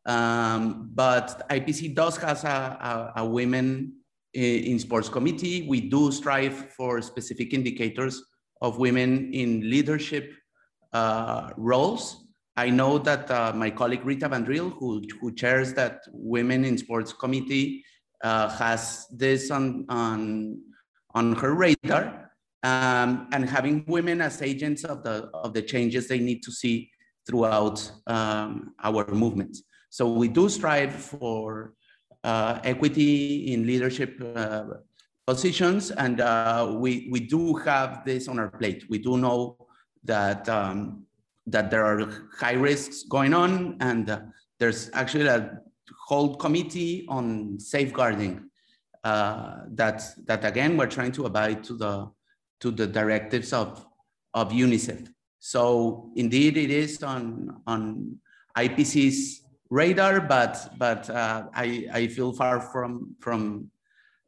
[0.07, 3.95] Um, but IPC does has a, a, a women
[4.35, 5.67] in sports committee.
[5.69, 8.23] We do strive for specific indicators
[8.61, 10.33] of women in leadership
[10.93, 12.28] uh, roles.
[12.59, 16.77] I know that uh, my colleague Rita Van Driel, who, who chairs that Women in
[16.77, 17.85] Sports Committee,
[18.25, 20.61] uh, has this on, on,
[21.15, 22.33] on her radar.
[22.65, 26.91] Um, and having women as agents of the, of the changes they need to see
[27.29, 29.57] throughout um, our movement.
[29.91, 31.75] So we do strive for
[32.25, 34.65] uh, equity in leadership uh,
[35.29, 38.85] positions, and uh, we, we do have this on our plate.
[38.91, 39.57] We do know
[40.03, 41.07] that um,
[41.51, 44.21] that there are high risks going on and uh,
[44.59, 45.61] there's actually a
[46.07, 48.49] whole committee on safeguarding
[49.05, 52.11] uh, that that again we're trying to abide to the
[52.61, 53.85] to the directives of
[54.35, 55.09] of UNICEF.
[55.39, 58.19] So indeed it is on on
[58.57, 63.71] IPC's radar, but but uh, I I feel far from from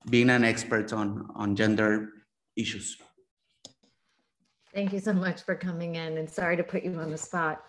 [0.08, 2.08] being an expert on on gender
[2.56, 2.96] issues.
[4.72, 7.64] Thank you so much for coming in and sorry to put you on the spot.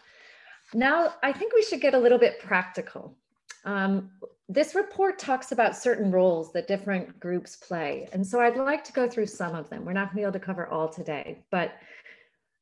[0.74, 3.18] Now, I think we should get a little bit practical.
[3.66, 4.12] Um,
[4.48, 8.08] this report talks about certain roles that different groups play.
[8.14, 9.86] And so I'd like to go through some of them.
[9.86, 11.74] We're not gonna be able to cover all today, but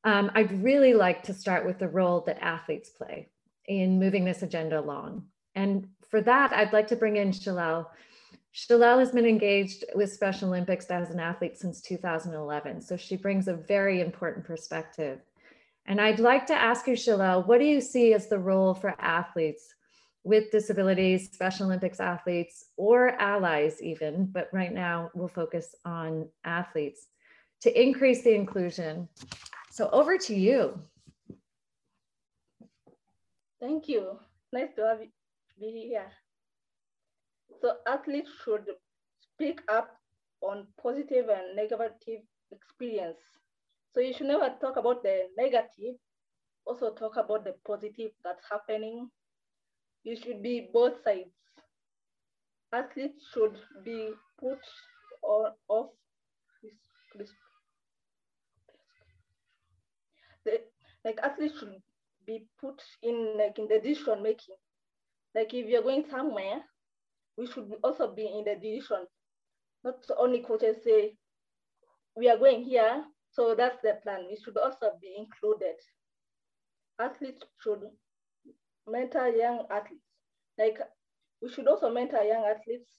[0.03, 3.27] um, I'd really like to start with the role that athletes play
[3.67, 5.25] in moving this agenda along.
[5.55, 7.87] And for that, I'd like to bring in Shalal
[8.53, 12.81] Shalal has been engaged with Special Olympics as an athlete since 2011.
[12.81, 15.19] So she brings a very important perspective.
[15.85, 18.95] And I'd like to ask you, Shalal, what do you see as the role for
[18.99, 19.73] athletes
[20.23, 27.07] with disabilities, Special Olympics athletes, or allies even, but right now we'll focus on athletes
[27.61, 29.07] to increase the inclusion.
[29.71, 30.81] So over to you.
[33.59, 34.19] Thank you.
[34.51, 35.09] Nice to have you
[35.59, 36.11] be here.
[37.61, 38.65] So athletes should
[39.21, 39.89] speak up
[40.41, 43.19] on positive and negative experience.
[43.93, 45.95] So you should never talk about the negative,
[46.65, 49.09] also talk about the positive that's happening.
[50.03, 51.29] You should be both sides.
[52.71, 54.59] Athletes should be put
[55.21, 55.87] or off
[60.45, 60.61] the,
[61.03, 61.75] like athletes should
[62.25, 64.55] be put in like in the decision making.
[65.35, 66.61] Like if you're going somewhere,
[67.39, 69.07] we should also be in the decision.
[69.83, 71.13] Not only coaches say,
[72.17, 74.25] we are going here, so that's the plan.
[74.29, 75.75] We should also be included.
[76.99, 77.83] Athletes should
[78.85, 80.03] mentor young athletes.
[80.57, 80.79] Like
[81.41, 82.89] we should also mentor young athletes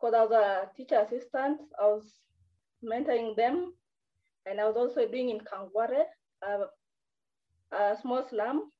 [0.00, 2.10] because I was a teacher assistant, I was
[2.82, 3.74] mentoring them
[4.46, 6.04] and I was also doing in Kawangware,
[6.42, 8.70] a, a small slum.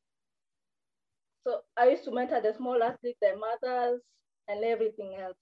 [1.45, 4.01] So I used to mentor the small athletes, their mothers,
[4.49, 5.37] and everything else.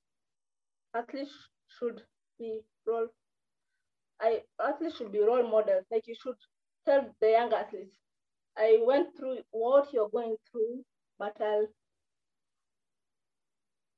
[0.95, 1.33] Athletes
[1.79, 2.03] should
[2.39, 3.09] be role.
[4.21, 5.85] I athletes should be role models.
[5.91, 6.37] Like you should
[6.87, 7.97] tell the young athletes,
[8.57, 10.85] I went through what you're going through,
[11.19, 11.67] but I'll.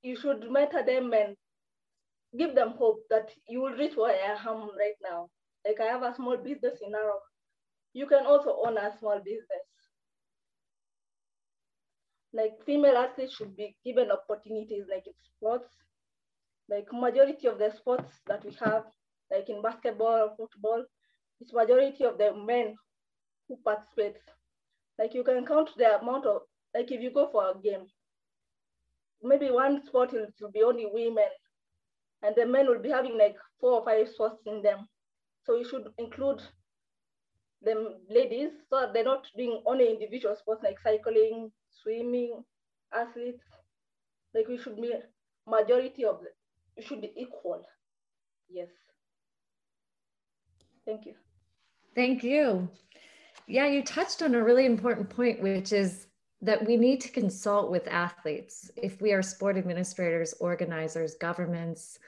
[0.03, 1.36] You should mentor them and
[2.38, 5.28] give them hope that you will reach where I am right now.
[5.66, 7.20] Like I have a small business in Narok.
[7.94, 9.66] You can also own a small business.
[12.32, 15.76] Like female athletes should be given opportunities like in sports.
[16.68, 18.84] Like majority of the sports that we have,
[19.30, 20.84] like in basketball or football,
[21.40, 22.76] it's majority of the men
[23.48, 24.16] who participate.
[24.98, 26.42] Like you can count the amount of,
[26.74, 27.86] like if you go for a game,
[29.22, 31.28] maybe one sport will, will be only women
[32.22, 34.88] and the men will be having like four or five sports in them.
[35.44, 36.42] So you should include
[37.62, 41.50] the ladies so they're not doing only individual sports like cycling,
[41.82, 42.44] swimming,
[42.94, 43.42] athletes.
[44.34, 44.92] Like we should be
[45.46, 46.20] majority of.
[46.76, 47.66] It should be equal.
[48.50, 48.68] Yes.
[50.86, 51.14] Thank you.
[51.94, 52.68] Thank you.
[53.46, 56.06] Yeah, you touched on a really important point, which is
[56.40, 58.70] that we need to consult with athletes.
[58.76, 61.98] If we are sport administrators, organizers, governments,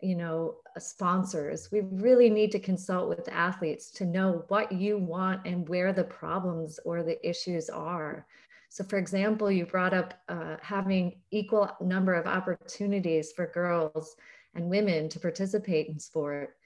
[0.00, 5.46] you know, sponsors, we really need to consult with athletes to know what you want
[5.46, 8.26] and where the problems or the issues are.
[8.68, 14.14] So, for example, you brought up uh, having equal number of opportunities for girls
[14.54, 16.56] and women to participate in sport.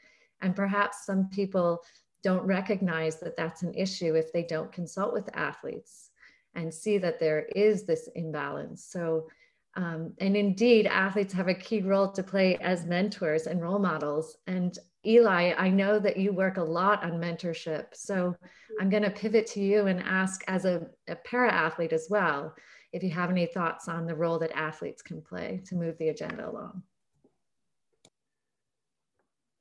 [0.40, 1.82] And perhaps some people
[2.22, 6.10] don't recognize that that's an issue if they don't consult with athletes
[6.54, 8.84] and see that there is this imbalance.
[8.84, 9.28] So,
[9.74, 14.36] um, and indeed, athletes have a key role to play as mentors and role models.
[14.46, 17.86] And Eli, I know that you work a lot on mentorship.
[17.94, 18.36] So
[18.80, 22.54] I'm going to pivot to you and ask, as a, a para athlete as well,
[22.92, 26.08] if you have any thoughts on the role that athletes can play to move the
[26.08, 26.82] agenda along.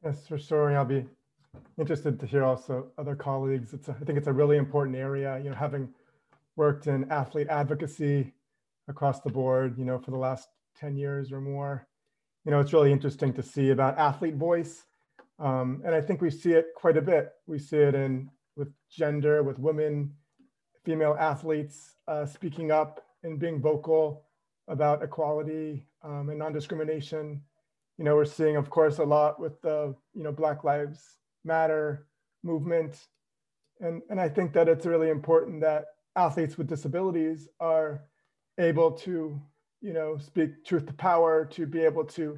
[0.04, 0.76] Yes, for sure.
[0.76, 1.06] I'll be
[1.80, 3.74] interested to hear also other colleagues.
[3.74, 5.40] It's a, I think it's a really important area.
[5.44, 5.90] You know, having
[6.56, 8.34] worked in athlete advocacy
[8.88, 11.88] across the board, you know, for the last 10 years or more.
[12.46, 14.84] You know, it's really interesting to see about athlete voice.
[15.42, 17.32] Um, and I think we see it quite a bit.
[17.48, 20.14] We see it in with gender, with women,
[20.86, 24.26] female athletes uh, speaking up and being vocal
[24.68, 27.42] about equality um, and non-discrimination.
[27.98, 32.08] You know, we're seeing, of course, a lot with the, you know, Black Lives Matter
[32.44, 33.08] movement.
[33.80, 35.86] And, and I think that it's really important that
[36.16, 38.04] athletes with disabilities are
[38.60, 39.42] able to,
[39.82, 42.38] you know, speak truth to power, to be able to,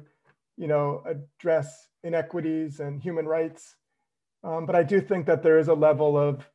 [0.56, 3.74] you know, address inequities and human rights.
[4.44, 6.46] Um, but I do think that there is a level of,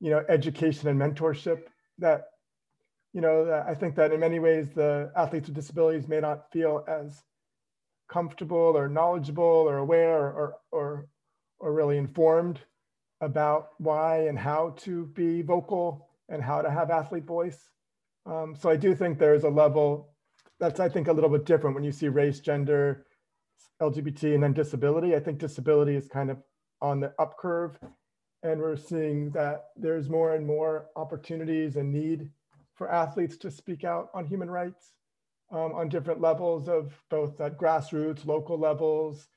[0.00, 1.62] you know, education and mentorship
[1.98, 2.24] that,
[3.12, 6.84] you know, I think that in many ways the athletes with disabilities may not feel
[6.86, 7.22] as
[8.08, 11.08] comfortable or knowledgeable or aware or, or,
[11.58, 12.60] or really informed
[13.20, 17.70] about why and how to be vocal and how to have athlete voice.
[18.26, 20.10] Um, so I do think there's a level
[20.60, 23.06] that's, I think, a little bit different when you see race, gender,
[23.80, 25.14] LGBT, and then disability.
[25.14, 26.38] I think disability is kind of
[26.80, 27.78] on the up curve.
[28.42, 32.30] And we're seeing that there's more and more opportunities and need
[32.74, 34.94] for athletes to speak out on human rights
[35.52, 39.28] um, on different levels of both at grassroots, local levels,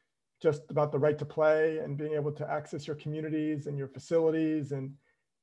[0.41, 3.88] just about the right to play and being able to access your communities and your
[3.88, 4.93] facilities and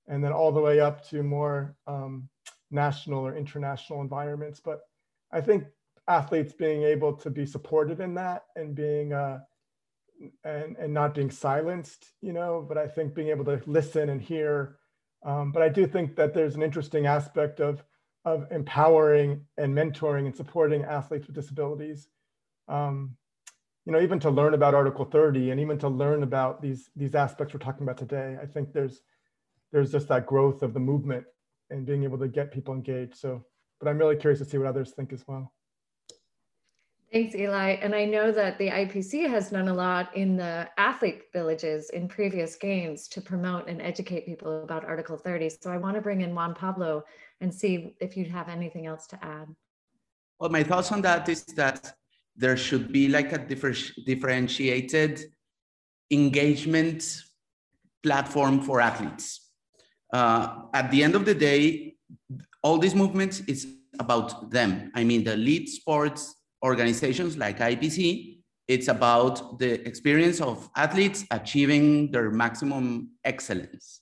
[0.09, 2.29] and then all the way up to more um,
[2.73, 4.59] national or international environments.
[4.59, 4.81] But
[5.31, 5.65] I think
[6.09, 9.41] athletes being able to be supported in that and being uh,
[10.45, 12.65] and and not being silenced, you know.
[12.67, 14.77] But I think being able to listen and hear.
[15.25, 17.83] Um, but I do think that there's an interesting aspect of
[18.25, 22.09] of empowering and mentoring and supporting athletes with disabilities.
[22.69, 23.17] Um,
[23.85, 27.15] you know, even to learn about Article 30 and even to learn about these these
[27.15, 29.01] aspects we're talking about today, I think there's
[29.73, 31.25] there's just that growth of the movement
[31.71, 33.17] and being able to get people engaged.
[33.17, 33.45] So,
[33.81, 35.53] but I'm really curious to see what others think as well.
[37.13, 37.73] Thanks, Eli.
[37.83, 42.09] And I know that the IPC has done a lot in the athlete villages in
[42.09, 45.51] previous games to promote and educate people about Article 30.
[45.61, 47.05] So I want to bring in Juan Pablo
[47.43, 49.49] and see if you have anything else to add.
[50.41, 51.95] Well, my thoughts on that is that
[52.35, 53.39] there should be like a
[54.07, 55.21] differentiated
[56.11, 57.23] engagement
[58.03, 59.43] platform for athletes
[60.13, 61.95] uh, at the end of the day,
[62.63, 63.67] all these movements is
[63.99, 64.91] about them.
[64.95, 68.39] I mean, the lead sports organizations like IPC,
[68.69, 74.01] it's about the experience of athletes achieving their maximum excellence.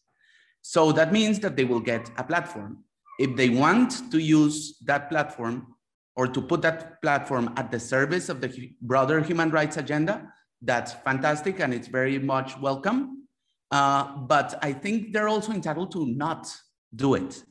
[0.62, 2.84] So that means that they will get a platform.
[3.18, 5.74] If they want to use that platform
[6.16, 10.30] or to put that platform at the service of the broader human rights agenda,
[10.62, 13.26] that's fantastic and it's very much welcome.
[13.70, 16.52] Uh, but I think they're also entitled to not
[16.94, 17.42] do it.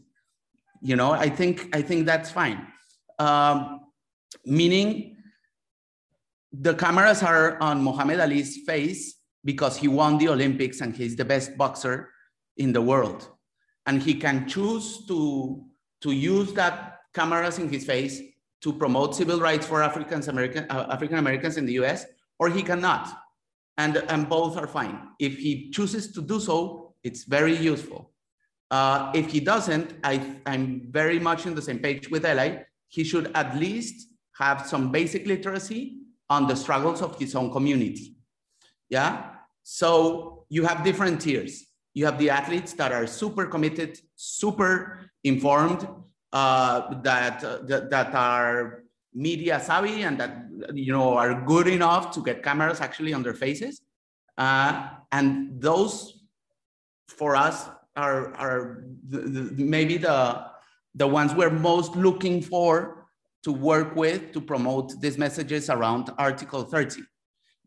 [0.82, 2.68] You know, I think I think that's fine.
[3.18, 3.82] Um,
[4.46, 5.18] meaning,
[6.52, 9.16] the cameras are on Muhammad Ali's face
[9.46, 12.10] because he won the Olympics and he's the best boxer
[12.58, 13.30] in the world,
[13.86, 15.64] and he can choose to
[16.02, 18.22] to use that cameras in his face
[18.62, 22.06] to promote civil rights for Africans American uh, African Americans in the U.S.
[22.40, 23.08] or he cannot,
[23.78, 25.10] and and both are fine.
[25.20, 28.12] If he chooses to do so, it's very useful.
[28.72, 32.64] Uh, if he doesn't, I, I'm very much in the same page with Eli.
[32.88, 34.10] He should at least
[34.40, 35.98] have some basic literacy
[36.30, 38.16] on the struggles of his own community.
[38.90, 39.32] Yeah.
[39.64, 41.68] So you have different tiers.
[41.94, 45.88] You have the athletes that are super committed, super informed,
[46.32, 48.84] uh, that, uh, that, that are
[49.14, 53.34] media savvy and that you know are good enough to get cameras actually on their
[53.34, 53.82] faces.
[54.38, 56.24] Uh, and those,
[57.08, 60.46] for us, are, are the, the, maybe the,
[60.96, 62.99] the ones we're most looking for
[63.44, 67.02] to work with to promote these messages around Article 30.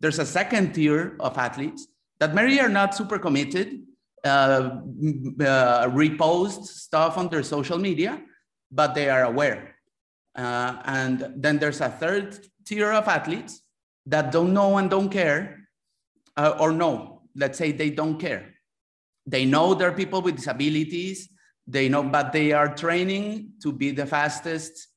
[0.01, 1.87] There's a second tier of athletes
[2.19, 3.83] that maybe are not super committed,
[4.25, 8.21] uh, uh, repost stuff on their social media,
[8.71, 9.77] but they are aware.
[10.37, 13.63] Uh, and then there's a third tier of athletes
[14.07, 15.69] that don't know and don't care,
[16.37, 18.55] uh, or no, let's say they don't care.
[19.27, 21.29] They know there are people with disabilities,
[21.67, 24.89] they know, but they are training to be the fastest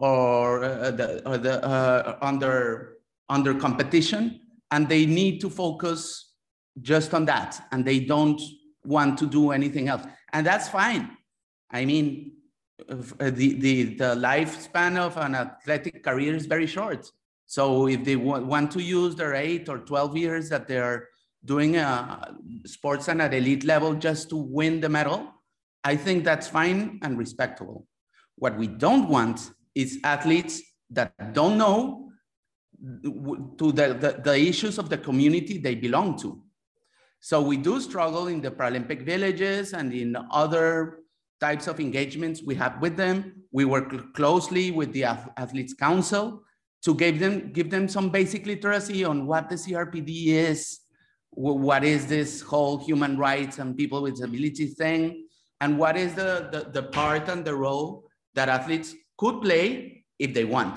[0.00, 2.96] or, uh, the, or the, uh, under,
[3.28, 4.40] under competition,
[4.70, 6.32] and they need to focus
[6.80, 8.40] just on that, and they don't
[8.84, 10.02] want to do anything else.
[10.32, 11.16] And that's fine.
[11.70, 12.32] I mean,
[12.88, 17.10] uh, the, the, the lifespan of an athletic career is very short.
[17.46, 21.08] So if they want to use their eight or 12 years that they're
[21.44, 22.34] doing a
[22.64, 25.34] sports and at elite level just to win the medal,
[25.84, 27.86] I think that's fine and respectable.
[28.36, 32.10] What we don't want is athletes that don't know
[33.58, 36.42] to the, the, the issues of the community they belong to.
[37.20, 41.00] So we do struggle in the Paralympic villages and in other
[41.40, 43.44] types of engagements we have with them.
[43.52, 46.42] We work closely with the Athletes Council
[46.82, 50.80] to give them, give them some basic literacy on what the CRPD is,
[51.30, 55.26] what is this whole human rights and people with disabilities thing,
[55.60, 60.32] and what is the, the, the part and the role that athletes could play if
[60.32, 60.76] they want.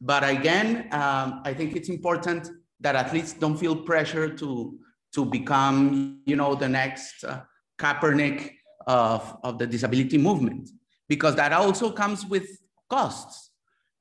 [0.00, 2.48] But again, um, I think it's important
[2.80, 4.78] that athletes don't feel pressure to,
[5.14, 7.40] to become, you know, the next uh,
[7.80, 8.38] Kaepernick
[8.86, 10.70] of, of the disability movement,
[11.08, 12.46] because that also comes with
[12.88, 13.50] costs.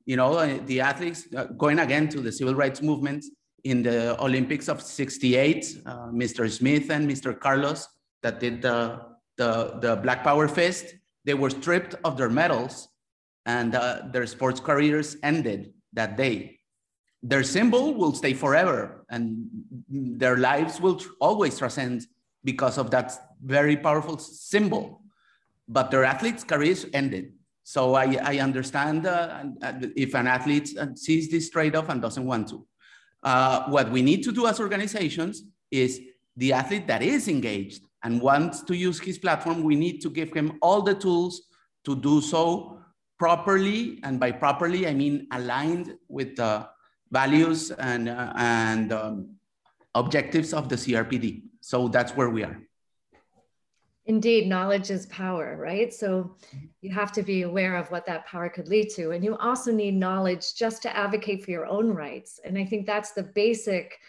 [0.06, 3.24] You know, uh, the athletes uh, going again to the civil rights movement,
[3.64, 6.52] in the Olympics of 68, uh, Mr.
[6.52, 7.40] Smith and Mr.
[7.40, 7.88] Carlos
[8.22, 9.00] that did the,
[9.38, 12.90] the, the Black Power Fist, they were stripped of their medals
[13.46, 16.60] and uh, their sports careers ended that day.
[17.22, 19.48] Their symbol will stay forever and
[19.90, 22.06] their lives will always transcend
[22.44, 25.02] because of that very powerful symbol.
[25.68, 27.34] But their athletes' careers ended.
[27.64, 29.46] So I, I understand uh,
[29.96, 32.68] if an athlete sees this trade off and doesn't want to.
[33.24, 36.02] Uh, what we need to do as organizations is
[36.36, 40.34] the athlete that is engaged and wants to use his platform, we need to give
[40.34, 41.44] him all the tools
[41.86, 42.73] to do so
[43.24, 44.00] properly.
[44.04, 46.68] And by properly, I mean aligned with the
[47.10, 49.30] values and, uh, and um,
[49.96, 51.44] objectives of the CRPD.
[51.62, 52.60] So that's where we are.
[54.08, 55.94] Indeed, knowledge is power, right?
[55.94, 56.36] So
[56.82, 59.12] you have to be aware of what that power could lead to.
[59.12, 62.42] And you also need knowledge just to advocate for your own rights.
[62.44, 64.00] And I think that's the basic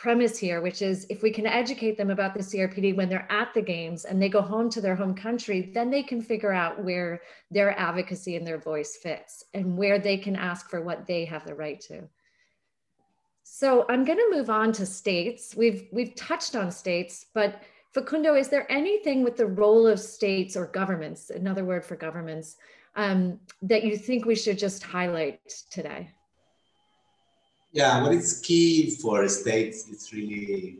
[0.00, 3.52] premise here, which is if we can educate them about the CRPD when they're at
[3.52, 6.82] the games and they go home to their home country, then they can figure out
[6.82, 7.20] where
[7.50, 11.44] their advocacy and their voice fits and where they can ask for what they have
[11.44, 12.08] the right to.
[13.42, 15.56] So I'm going to move on to states.
[15.56, 20.56] We've we've touched on states, but Facundo, is there anything with the role of states
[20.56, 22.56] or governments, another word for governments,
[22.94, 25.40] um, that you think we should just highlight
[25.70, 26.10] today?
[27.72, 30.78] Yeah, what is key for states is really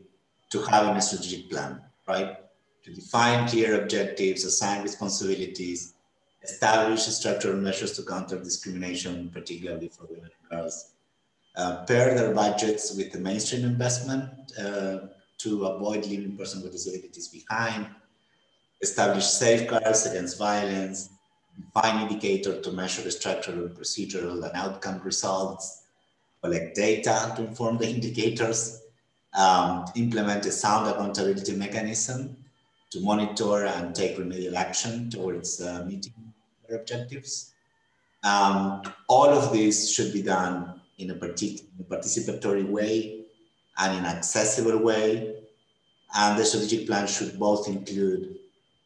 [0.51, 2.39] to have a strategic plan, right?
[2.85, 5.95] To define clear objectives, assign responsibilities,
[6.43, 10.93] establish structural measures to counter discrimination, particularly for women and girls,
[11.57, 14.99] uh, pair their budgets with the mainstream investment uh,
[15.37, 17.87] to avoid leaving persons with disabilities behind,
[18.81, 21.11] establish safeguards against violence,
[21.61, 25.78] define indicator to measure the structural, procedural, and outcome results,
[26.43, 28.83] collect data to inform the indicators,
[29.37, 32.37] um, implement a sound accountability mechanism
[32.91, 36.33] to monitor and take remedial action towards uh, meeting
[36.67, 37.53] their objectives.
[38.25, 43.25] Um, all of this should be done in a, partic- participatory way
[43.79, 45.35] and in an accessible way.
[46.17, 48.37] And the strategic plan should both include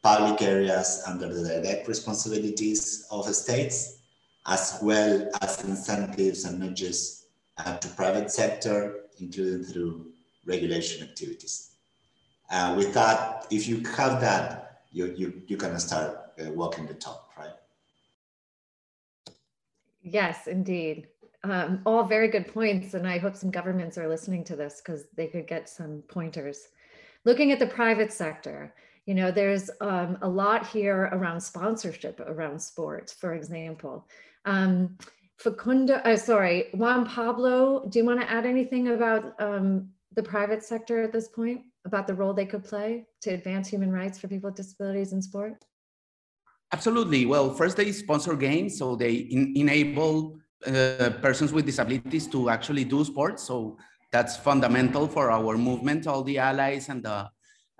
[0.02, 4.00] public areas under the direct responsibilities of the states,
[4.46, 7.21] as well as incentives and nudges
[7.58, 10.12] uh, to private sector, including through
[10.46, 11.72] regulation activities.
[12.50, 16.94] Uh, with that, if you have that, you, you, you can start uh, walking the
[16.94, 17.54] talk, right?
[20.02, 21.08] Yes, indeed.
[21.44, 22.94] Um, all very good points.
[22.94, 26.68] And I hope some governments are listening to this because they could get some pointers.
[27.24, 28.74] Looking at the private sector,
[29.06, 34.06] you know, there's um, a lot here around sponsorship around sports, for example.
[34.44, 34.96] Um,
[35.38, 40.62] Facundo, uh, sorry, Juan Pablo, do you want to add anything about um, the private
[40.62, 44.28] sector at this point, about the role they could play to advance human rights for
[44.28, 45.64] people with disabilities in sport?
[46.72, 47.26] Absolutely.
[47.26, 52.84] Well, first they sponsor games, so they in, enable uh, persons with disabilities to actually
[52.84, 53.42] do sports.
[53.42, 53.76] So
[54.10, 56.06] that's fundamental for our movement.
[56.06, 57.28] All the allies and the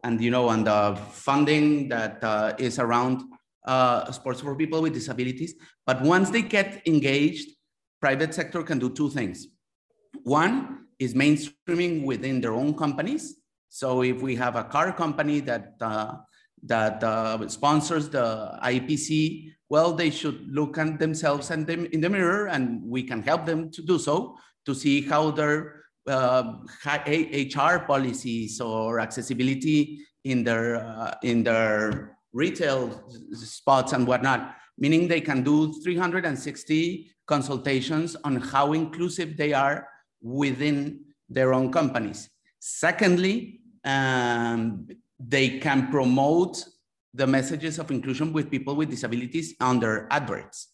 [0.05, 3.22] and you know and the funding that uh, is around
[3.64, 5.54] uh, sports for people with disabilities.
[5.86, 7.50] But once they get engaged,
[8.00, 9.46] private sector can do two things.
[10.24, 13.36] One is mainstreaming within their own companies.
[13.68, 16.16] So if we have a car company that uh,
[16.64, 22.08] that uh, sponsors the IPC, well, they should look at themselves and them in the
[22.08, 24.36] mirror, and we can help them to do so
[24.66, 26.54] to see how their uh,
[26.84, 35.20] HR policies or accessibility in their uh, in their retail spots and whatnot, meaning they
[35.20, 39.89] can do 360 consultations on how inclusive they are
[40.20, 42.30] within their own companies.
[42.59, 44.87] Secondly, um,
[45.18, 46.64] they can promote
[47.14, 50.68] the messages of inclusion with people with disabilities their adverts.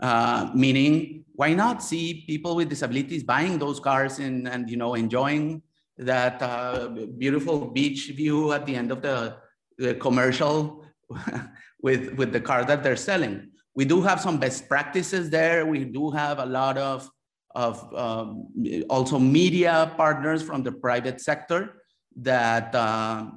[0.00, 4.94] Uh, meaning, why not see people with disabilities buying those cars and, and you know
[4.94, 5.62] enjoying
[5.98, 6.88] that uh,
[7.18, 9.36] beautiful beach view at the end of the,
[9.76, 10.86] the commercial
[11.82, 13.50] with, with the car that they're selling.
[13.74, 15.66] We do have some best practices there.
[15.66, 17.08] We do have a lot of,
[17.54, 18.48] of um,
[18.88, 21.82] also media partners from the private sector
[22.16, 23.30] that uh,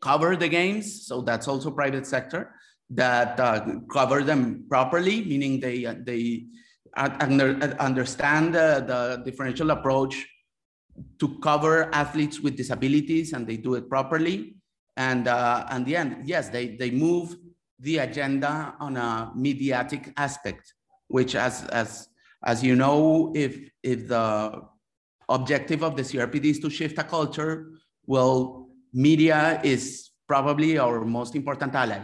[0.00, 1.06] cover the games.
[1.06, 2.54] So that's also private sector
[2.90, 6.46] that uh, cover them properly, meaning they, uh, they
[6.96, 10.26] under, understand the differential approach
[11.18, 14.54] to cover athletes with disabilities and they do it properly.
[14.96, 17.36] And, uh, and the end, yes, they, they move
[17.80, 20.72] the agenda on a mediatic aspect,
[21.08, 22.08] which as, as,
[22.44, 24.62] as you know, if, if the
[25.28, 27.72] objective of the CRPD is to shift a culture,
[28.06, 32.00] well, media is probably our most important ally.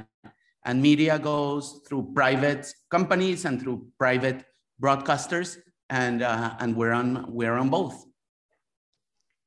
[0.64, 4.45] And media goes through private companies and through private
[4.82, 8.05] broadcasters, and, uh, and we're, on, we're on both.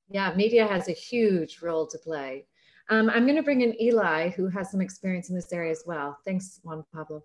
[0.09, 2.45] Yeah, media has a huge role to play.
[2.89, 5.83] Um, I'm going to bring in Eli, who has some experience in this area as
[5.85, 6.17] well.
[6.25, 7.23] Thanks, Juan Pablo.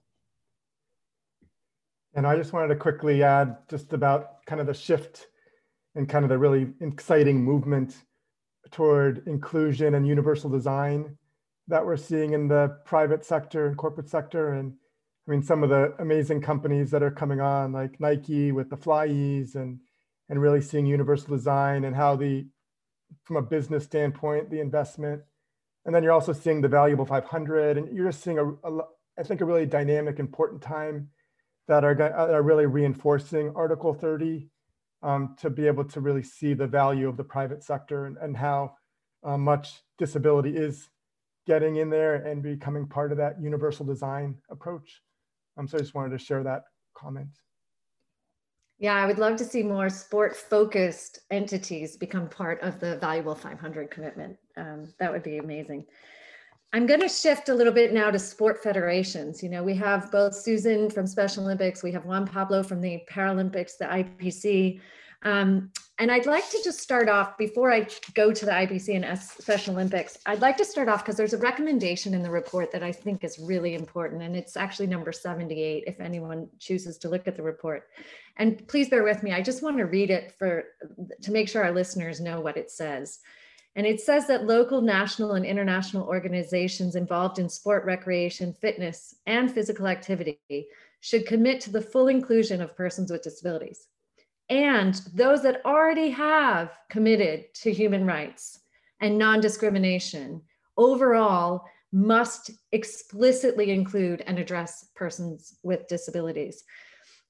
[2.14, 5.26] And I just wanted to quickly add just about kind of the shift
[5.94, 7.96] and kind of the really exciting movement
[8.70, 11.16] toward inclusion and universal design
[11.66, 14.54] that we're seeing in the private sector and corporate sector.
[14.54, 14.72] And
[15.26, 18.76] I mean, some of the amazing companies that are coming on, like Nike with the
[18.76, 19.80] FlyEase and,
[20.28, 22.46] and really seeing universal design and how the,
[23.24, 25.22] from a business standpoint, the investment.
[25.88, 28.80] And then you're also seeing the valuable 500 and you're just seeing a, a
[29.18, 31.08] I think a really dynamic, important time
[31.66, 34.50] that are, are really reinforcing Article 30
[35.02, 38.36] um, to be able to really see the value of the private sector and, and
[38.36, 38.74] how
[39.24, 40.90] uh, much disability is
[41.46, 45.00] getting in there and becoming part of that universal design approach.
[45.56, 47.30] Um, so I just wanted to share that comment.
[48.78, 53.34] Yeah, I would love to see more sport focused entities become part of the Valuable
[53.34, 54.36] 500 commitment.
[54.58, 55.86] Um, that would be amazing.
[56.72, 59.42] I'm going to shift a little bit now to sport federations.
[59.42, 63.02] You know, we have both Susan from Special Olympics, we have Juan Pablo from the
[63.10, 64.80] Paralympics, the IPC.
[65.22, 69.18] Um, and I'd like to just start off before I go to the IPC and
[69.18, 70.16] Special Olympics.
[70.26, 73.24] I'd like to start off because there's a recommendation in the report that I think
[73.24, 77.42] is really important, and it's actually number 78 if anyone chooses to look at the
[77.42, 77.88] report.
[78.36, 79.32] And please bear with me.
[79.32, 80.64] I just want to read it for
[81.22, 83.18] to make sure our listeners know what it says.
[83.78, 89.50] And it says that local, national, and international organizations involved in sport, recreation, fitness, and
[89.50, 90.38] physical activity
[91.00, 93.86] should commit to the full inclusion of persons with disabilities
[94.48, 98.60] and those that already have committed to human rights
[99.00, 100.42] and non discrimination
[100.76, 106.64] overall must explicitly include and address persons with disabilities.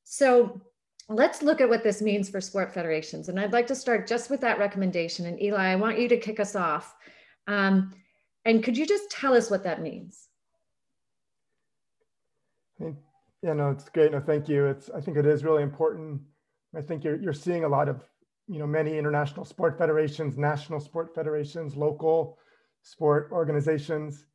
[0.04, 0.60] So
[1.08, 3.28] let's look at what this means for sport federations.
[3.28, 5.26] And I'd like to start just with that recommendation.
[5.26, 6.94] And Eli, I want you to kick us off.
[7.46, 7.94] Um,
[8.44, 10.28] and could you just tell us what that means?
[13.42, 14.12] Yeah, no, it's great.
[14.12, 14.66] No, thank you.
[14.66, 16.20] It's I think it is really important.
[16.76, 18.02] I think you're you're seeing a lot of
[18.48, 22.38] you know many international sport federations, national sport federations, local
[22.82, 24.26] sport organizations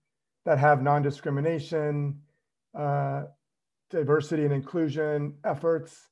[0.46, 2.20] that have non-discrimination,
[2.78, 3.24] uh,
[3.90, 6.10] diversity and inclusion efforts,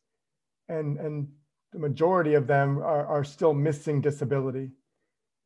[0.71, 1.27] and and
[1.71, 4.71] the majority of them are, are still missing disability.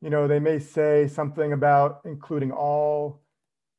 [0.00, 3.22] You know, they may say something about including all,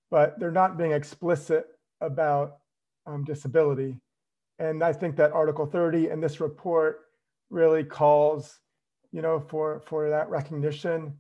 [0.09, 1.67] but they're not being explicit
[2.01, 2.57] about
[3.05, 3.97] um, disability.
[4.59, 7.01] And I think that Article 30 in this report
[7.49, 8.59] really calls,
[9.11, 11.13] you know, for, for that recognition.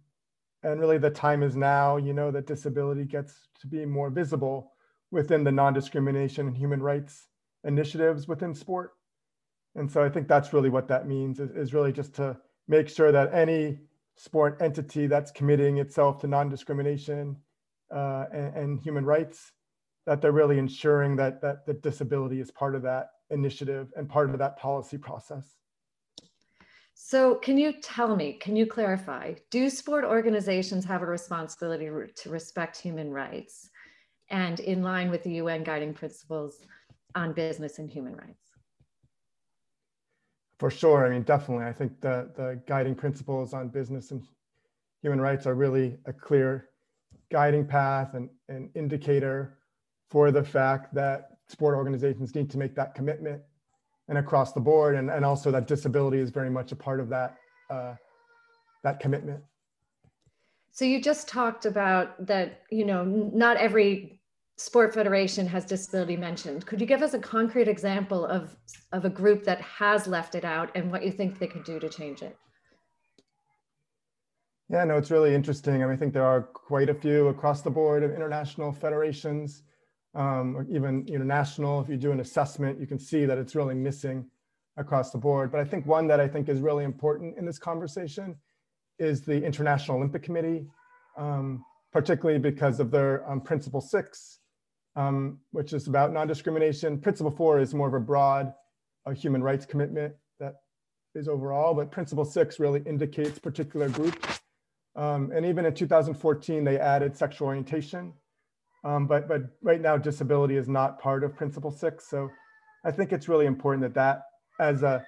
[0.63, 4.71] And really the time is now, you know, that disability gets to be more visible
[5.11, 7.27] within the non-discrimination and human rights
[7.63, 8.96] initiatives within sport.
[9.77, 12.35] And so I think that's really what that means is, is really just to
[12.67, 13.79] make sure that any
[14.15, 17.37] sport entity that's committing itself to non-discrimination
[17.95, 19.51] uh, and, and human rights
[20.07, 24.29] that they're really ensuring that, that that disability is part of that initiative and part
[24.29, 25.57] of that policy process.
[26.95, 32.29] So can you tell me, can you clarify, do sport organizations have a responsibility to
[32.29, 33.69] respect human rights
[34.29, 36.57] and in line with the UN guiding principles
[37.13, 38.46] on business and human rights?
[40.59, 41.65] For sure, I mean, definitely.
[41.65, 44.23] I think the, the guiding principles on business and
[45.01, 46.69] human rights are really a clear
[47.31, 49.57] guiding path and an indicator
[50.09, 53.41] for the fact that sport organizations need to make that commitment
[54.07, 57.09] and across the board and, and also that disability is very much a part of
[57.09, 57.37] that
[57.69, 57.93] uh,
[58.83, 59.41] that commitment
[60.71, 64.16] so you just talked about that you know not every
[64.57, 68.55] sport federation has disability mentioned could you give us a concrete example of
[68.91, 71.79] of a group that has left it out and what you think they could do
[71.79, 72.35] to change it
[74.69, 77.61] yeah no it's really interesting I, mean, I think there are quite a few across
[77.61, 79.63] the board of international federations
[80.17, 81.81] um, or even international.
[81.81, 84.25] If you do an assessment, you can see that it's really missing
[84.75, 85.51] across the board.
[85.51, 88.35] But I think one that I think is really important in this conversation
[88.99, 90.65] is the International Olympic Committee,
[91.17, 94.39] um, particularly because of their um, Principle Six,
[94.97, 96.99] um, which is about non-discrimination.
[96.99, 98.53] Principle Four is more of a broad
[99.05, 100.55] uh, human rights commitment that
[101.15, 104.41] is overall, but Principle Six really indicates particular groups.
[104.97, 108.11] Um, and even in 2014, they added sexual orientation
[108.83, 112.09] um, but, but right now, disability is not part of Principle Six.
[112.09, 112.29] So
[112.85, 114.23] I think it's really important that that,
[114.59, 115.05] as a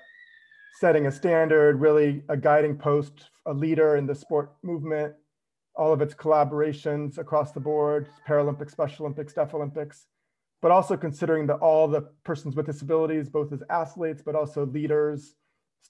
[0.80, 5.14] setting a standard, really a guiding post, a leader in the sport movement,
[5.80, 10.08] all of its collaborations across the board, Paralympics, Special Olympics, Deaf Olympics,
[10.62, 15.36] but also considering that all the persons with disabilities, both as athletes, but also leaders,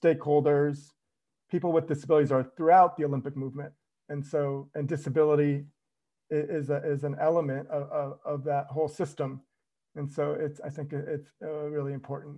[0.00, 0.92] stakeholders,
[1.50, 3.72] people with disabilities are throughout the Olympic movement.
[4.08, 5.64] And so, and disability
[6.30, 9.40] is, a, is an element of, of, of, that whole system.
[9.96, 12.36] And so it's, I think it's uh, really important.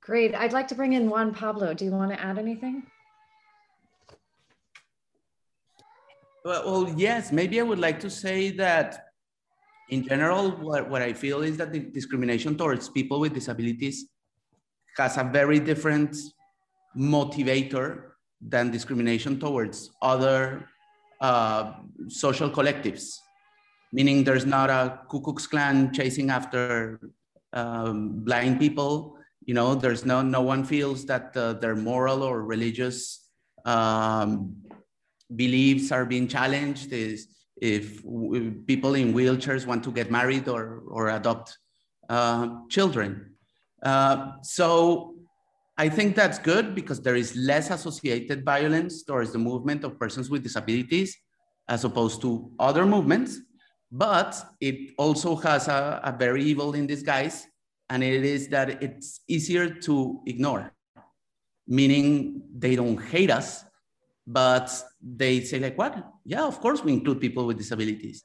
[0.00, 0.34] Great.
[0.34, 1.74] I'd like to bring in Juan Pablo.
[1.74, 2.82] Do you want to add anything?
[6.44, 9.06] Well, yes, maybe I would like to say that
[9.88, 14.10] in general, what, what I feel is that the discrimination towards people with disabilities
[14.98, 16.14] has a very different
[16.94, 18.10] motivator
[18.42, 20.68] than discrimination towards other
[21.22, 21.72] uh,
[22.08, 23.16] social collectives,
[23.90, 27.00] meaning there's not a Ku Klux Klan chasing after
[27.54, 29.16] um, blind people.
[29.46, 33.30] You know, there's no no one feels that uh, their moral or religious
[33.64, 34.56] um,
[35.36, 36.92] beliefs are being challenged.
[36.92, 37.28] Is
[37.60, 38.02] if
[38.66, 41.58] people in wheelchairs want to get married or or adopt
[42.08, 43.34] uh, children.
[43.82, 45.14] Uh, so
[45.76, 50.30] I think that's good because there is less associated violence towards the movement of persons
[50.30, 51.16] with disabilities
[51.68, 53.40] as opposed to other movements,
[53.90, 57.46] but it also has a, a very evil in disguise,
[57.88, 60.72] and it is that it's easier to ignore,
[61.66, 63.64] meaning they don't hate us,
[64.26, 64.70] but
[65.02, 66.12] they say like, what?
[66.24, 68.24] Yeah, of course we include people with disabilities.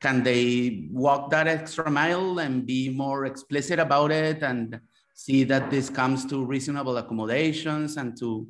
[0.00, 4.80] Can they walk that extra mile and be more explicit about it and
[5.14, 8.46] see that this comes to reasonable accommodations and to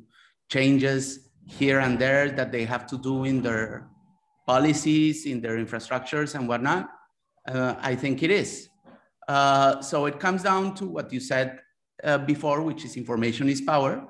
[0.49, 3.87] changes here and there that they have to do in their
[4.45, 6.89] policies, in their infrastructures and whatnot?
[7.47, 8.69] Uh, I think it is.
[9.27, 11.59] Uh, so it comes down to what you said,
[12.03, 14.05] uh, before, which is information is power.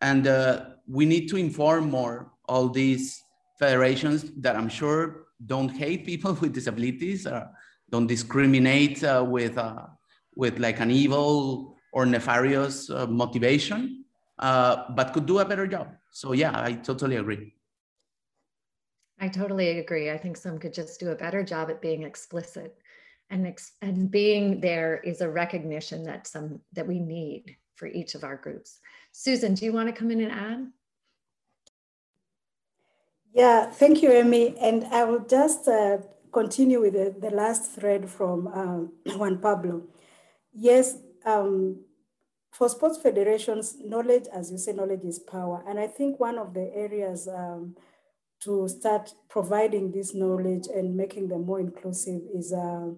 [0.00, 3.22] And uh, we need to inform more all these
[3.58, 7.46] federations that I'm sure don't hate people with disabilities, uh,
[7.90, 9.86] don't discriminate uh, with, uh,
[10.34, 14.04] with like an evil or nefarious uh, motivation,
[14.38, 15.88] but could do a better job.
[16.10, 17.54] So yeah, I totally agree.
[19.20, 20.10] I totally agree.
[20.10, 22.78] I think some could just do a better job at being explicit
[23.28, 28.14] and ex- and being there is a recognition that some that we need for each
[28.14, 28.78] of our groups.
[29.12, 30.72] Susan, do you want to come in and add?
[33.32, 34.56] Yeah, thank you, Amy.
[34.58, 35.98] And I will just uh,
[36.32, 39.82] continue with the, the, last thread from um, Juan Pablo.
[40.52, 41.80] Yes, um,
[42.50, 45.62] for sports federations, knowledge, as you say, knowledge is power.
[45.68, 47.76] And I think one of the areas um,
[48.40, 52.88] to start providing this knowledge and making them more inclusive is uh,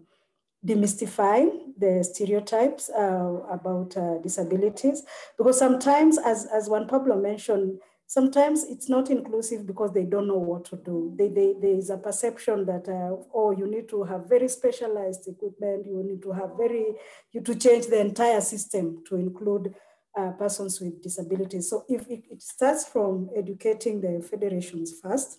[0.64, 5.02] demystifying the stereotypes uh, about uh, disabilities.
[5.36, 10.38] Because sometimes, as, as Juan Pablo mentioned, sometimes it's not inclusive because they don't know
[10.38, 11.14] what to do.
[11.16, 15.26] They, they, there is a perception that, uh, oh, you need to have very specialized
[15.28, 16.94] equipment, you need to have very,
[17.32, 19.74] you to change the entire system to include
[20.16, 21.70] uh, persons with disabilities.
[21.70, 25.38] So if it, it, starts from educating the federations first,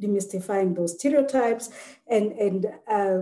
[0.00, 1.70] demystifying those stereotypes
[2.06, 3.20] and, and uh,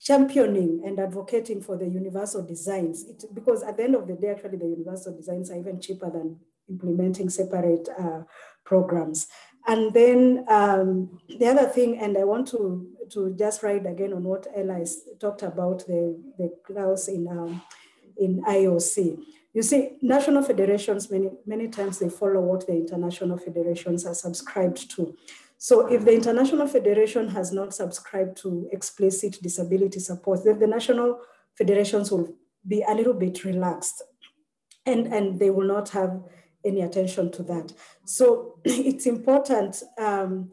[0.00, 4.28] championing and advocating for the universal designs it, because at the end of the day
[4.28, 6.38] actually the universal designs are even cheaper than
[6.68, 8.22] implementing separate uh,
[8.64, 9.28] programs.
[9.66, 14.22] And then um, the other thing and i want to to just write again on
[14.22, 14.84] what ella
[15.18, 17.60] talked about the the clause in um,
[18.16, 19.18] in ioc
[19.52, 24.90] you see national federations many many times they follow what the international federations are subscribed
[24.92, 25.16] to.
[25.58, 31.20] So if the International Federation has not subscribed to explicit disability support, then the national
[31.54, 32.34] federations will
[32.68, 34.02] be a little bit relaxed.
[34.84, 36.22] And, and they will not have
[36.66, 37.72] any attention to that.
[38.04, 40.52] So it's important, um,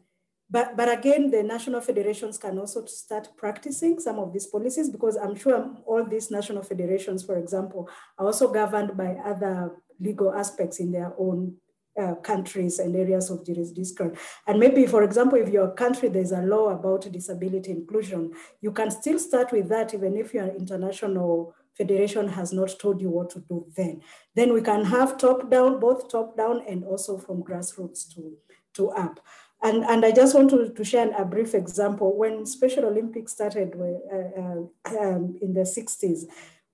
[0.49, 5.16] but, but again, the national federations can also start practicing some of these policies because
[5.16, 7.89] I'm sure all these national federations, for example,
[8.20, 11.55] are also governed by other legal aspects in their own
[11.99, 14.16] uh, countries and areas of jurisdiction.
[14.47, 18.91] And maybe, for example, if your country there's a law about disability inclusion, you can
[18.91, 23.40] still start with that even if your international federation has not told you what to
[23.40, 24.02] do then.
[24.36, 28.34] Then we can have top down, both top down and also from grassroots to,
[28.74, 29.20] to up.
[29.64, 32.18] And, and I just want to, to share a brief example.
[32.18, 36.24] When Special Olympics started uh, uh, um, in the 60s,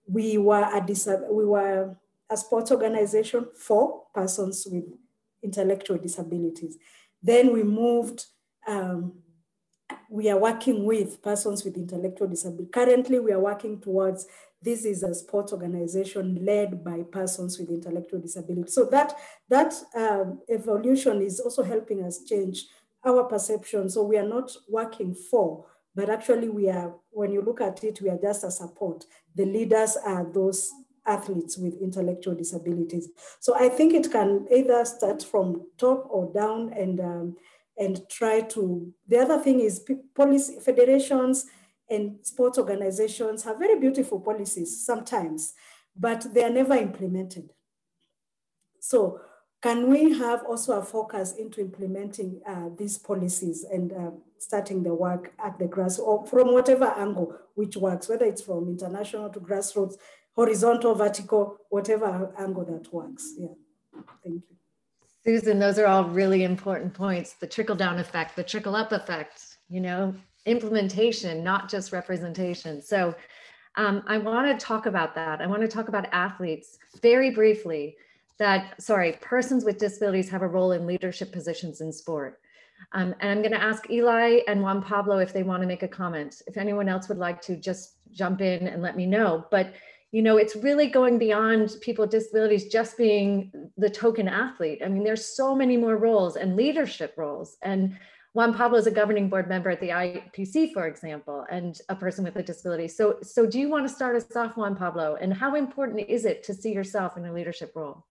[0.07, 1.95] we were, a, we were
[2.29, 4.85] a sports organization for persons with
[5.43, 6.77] intellectual disabilities.
[7.21, 8.25] Then we moved,
[8.67, 9.13] um,
[10.09, 12.69] we are working with persons with intellectual disability.
[12.71, 14.27] Currently, we are working towards
[14.61, 18.69] this is a sports organization led by persons with intellectual disability.
[18.69, 19.13] So that,
[19.49, 22.65] that um, evolution is also helping us change
[23.05, 23.89] our perception.
[23.89, 28.01] So we are not working for, but actually we are, when you look at it,
[28.01, 29.05] we are just a support.
[29.35, 30.69] The leaders are those
[31.05, 33.09] athletes with intellectual disabilities.
[33.39, 37.37] So I think it can either start from top or down and, um,
[37.77, 41.45] and try to, the other thing is policy federations
[41.89, 45.53] and sports organizations have very beautiful policies sometimes,
[45.95, 47.49] but they are never implemented.
[48.79, 49.19] So
[49.61, 54.93] can we have also a focus into implementing uh, these policies and uh, starting the
[54.93, 59.39] work at the grass or from whatever angle which works, whether it's from international to
[59.39, 59.95] grassroots,
[60.33, 63.33] horizontal, vertical, whatever angle that works.
[63.37, 63.47] Yeah,
[64.23, 64.55] thank you.
[65.25, 67.33] Susan, those are all really important points.
[67.33, 70.15] The trickle down effect, the trickle up effect, you know,
[70.45, 72.81] implementation, not just representation.
[72.81, 73.15] So
[73.75, 75.41] um, I want to talk about that.
[75.41, 77.95] I want to talk about athletes very briefly
[78.37, 82.39] that, sorry, persons with disabilities have a role in leadership positions in sport.
[82.93, 85.83] Um, and I'm going to ask Eli and Juan Pablo if they want to make
[85.83, 86.41] a comment.
[86.47, 89.45] If anyone else would like to just jump in and let me know.
[89.51, 89.73] But
[90.11, 94.81] you know, it's really going beyond people with disabilities just being the token athlete.
[94.83, 97.57] I mean, there's so many more roles and leadership roles.
[97.61, 97.95] And
[98.33, 102.23] Juan Pablo is a governing board member at the IPC, for example, and a person
[102.23, 102.87] with a disability.
[102.87, 105.17] So, so do you want to start us off, Juan Pablo?
[105.19, 108.05] And how important is it to see yourself in a leadership role?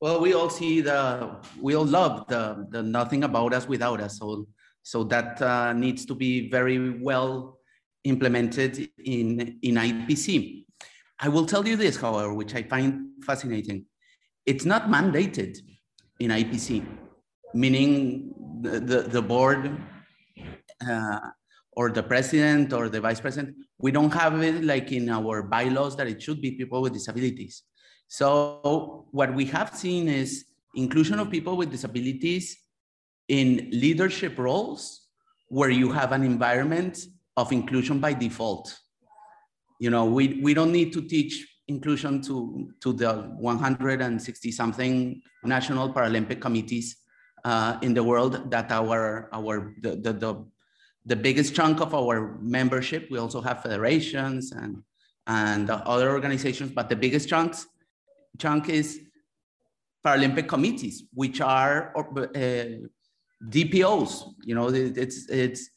[0.00, 4.18] Well, we all see the, we all love the, the nothing about us without us.
[4.18, 4.46] So,
[4.82, 7.58] so that uh, needs to be very well
[8.04, 10.64] implemented in, in IPC.
[11.18, 13.86] I will tell you this, however, which I find fascinating.
[14.44, 15.58] It's not mandated
[16.20, 16.86] in IPC,
[17.52, 19.76] meaning the, the, board
[20.88, 21.20] uh,
[21.72, 23.56] or the president or the vice president.
[23.78, 27.62] We don't have it like in our bylaws that it should be people with disabilities.
[28.08, 32.56] So what we have seen is inclusion of people with disabilities
[33.28, 35.08] in leadership roles
[35.48, 36.98] where you have an environment
[37.36, 38.78] of inclusion by default.
[39.80, 45.92] You know, we, we don't need to teach inclusion to, to the 160 something national
[45.92, 46.96] Paralympic committees
[47.46, 50.32] uh, in the world that our, our the, the, the
[51.06, 53.08] the biggest chunk of our membership.
[53.10, 54.82] We also have federations and,
[55.26, 57.66] and other organizations, but the biggest chunks,
[58.38, 59.00] chunk is
[60.04, 62.88] Paralympic committees, which are uh,
[63.48, 64.34] DPOs.
[64.44, 65.70] You know, it's, it's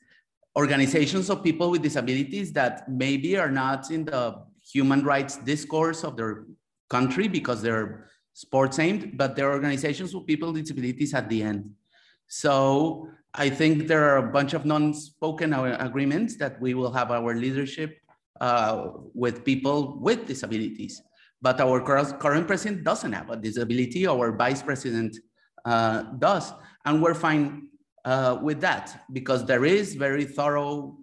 [0.58, 4.44] organizations of people with disabilities that maybe are not in the
[4.74, 6.46] human rights discourse of their
[6.90, 8.08] country because they're
[8.40, 11.70] sports aimed, but there are organizations with people with disabilities at the end.
[12.28, 17.36] So I think there are a bunch of non-spoken agreements that we will have our
[17.36, 18.00] leadership
[18.40, 21.02] uh, with people with disabilities.
[21.42, 25.18] But our current president doesn't have a disability, our vice president
[25.66, 26.54] uh, does.
[26.86, 27.68] And we're fine
[28.06, 30.98] uh, with that because there is very thorough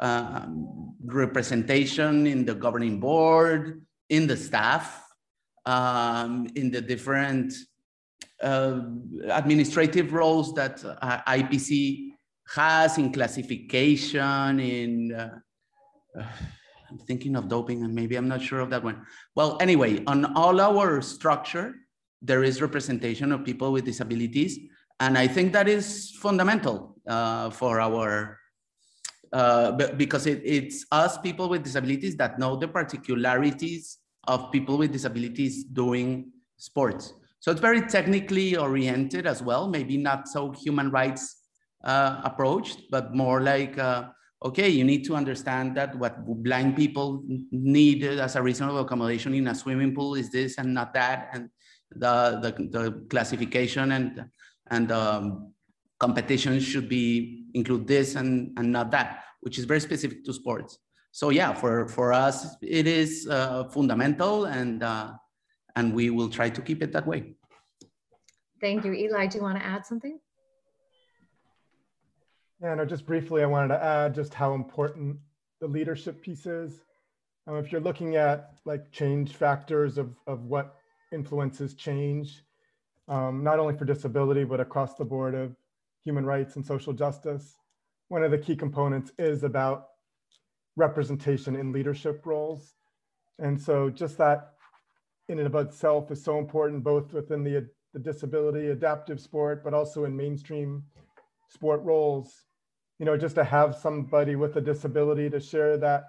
[0.00, 5.07] um, representation in the governing board, in the staff,
[5.68, 7.52] um, in the different
[8.42, 8.80] uh,
[9.30, 12.12] administrative roles that uh, IPC
[12.54, 15.38] has in classification, in uh,
[16.90, 19.04] I'm thinking of doping and maybe I'm not sure of that one.
[19.34, 21.74] Well, anyway, on all our structure,
[22.22, 24.58] there is representation of people with disabilities.
[24.98, 28.38] And I think that is fundamental uh, for our,
[29.34, 33.98] uh, because it, it's us people with disabilities that know the particularities
[34.28, 37.14] of people with disabilities doing sports.
[37.40, 41.36] So it's very technically oriented as well, maybe not so human rights
[41.84, 44.08] uh, approached, but more like, uh,
[44.44, 49.48] okay, you need to understand that what blind people need as a reasonable accommodation in
[49.48, 51.30] a swimming pool is this and not that.
[51.32, 51.48] And
[51.90, 54.24] the, the, the classification and,
[54.70, 55.52] and um,
[55.98, 60.78] competition should be include this and, and not that, which is very specific to sports.
[61.12, 65.12] So yeah, for, for us, it is uh, fundamental and uh,
[65.76, 67.34] and we will try to keep it that way.
[68.60, 68.92] Thank you.
[68.92, 70.18] Eli, do you want to add something?
[72.60, 75.18] Yeah, no, just briefly, I wanted to add just how important
[75.60, 76.82] the leadership piece is.
[77.46, 80.74] Um, if you're looking at like change factors of, of what
[81.12, 82.42] influences change,
[83.06, 85.54] um, not only for disability, but across the board of
[86.04, 87.54] human rights and social justice,
[88.08, 89.86] one of the key components is about
[90.78, 92.74] representation in leadership roles.
[93.38, 94.52] And so just that
[95.28, 99.74] in and of itself is so important, both within the, the disability adaptive sport, but
[99.74, 100.82] also in mainstream
[101.48, 102.44] sport roles.
[102.98, 106.04] You know, just to have somebody with a disability to share that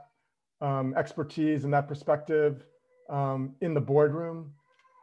[0.62, 2.66] um, expertise and that perspective
[3.10, 4.54] um, in the boardroom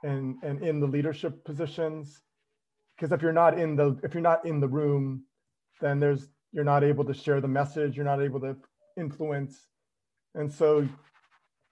[0.03, 2.23] and, and in the leadership positions.
[2.97, 5.25] Because if you're not in the if you're not in the room,
[5.81, 8.57] then there's you're not able to share the message, you're not able to
[8.97, 9.67] influence.
[10.35, 10.89] And so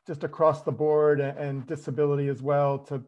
[0.07, 3.03] just across the board and disability as well to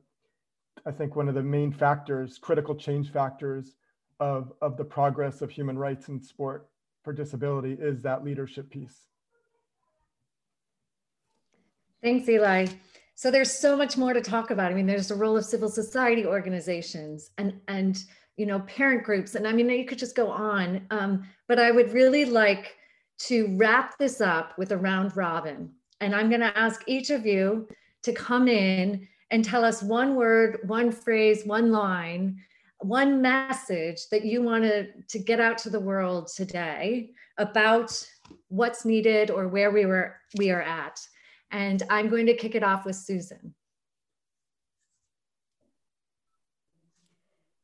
[0.87, 3.77] i think one of the main factors critical change factors
[4.19, 6.69] of, of the progress of human rights in sport
[7.03, 9.07] for disability is that leadership piece.
[12.03, 12.67] Thanks eli.
[13.15, 14.73] So there's so much more to talk about.
[14.73, 18.03] I mean there's the role of civil society organizations and and
[18.37, 19.35] you know parent groups.
[19.35, 22.77] And i mean you could just go on um, but i would really like
[23.19, 27.25] to wrap this up with a round robin and I'm going to ask each of
[27.25, 27.69] you
[28.03, 32.41] to come in and tell us one word, one phrase, one line,
[32.81, 38.07] one message that you want to, get out to the world today about
[38.49, 41.01] what's needed or where we were we are at.
[41.51, 43.55] And I'm going to kick it off with Susan.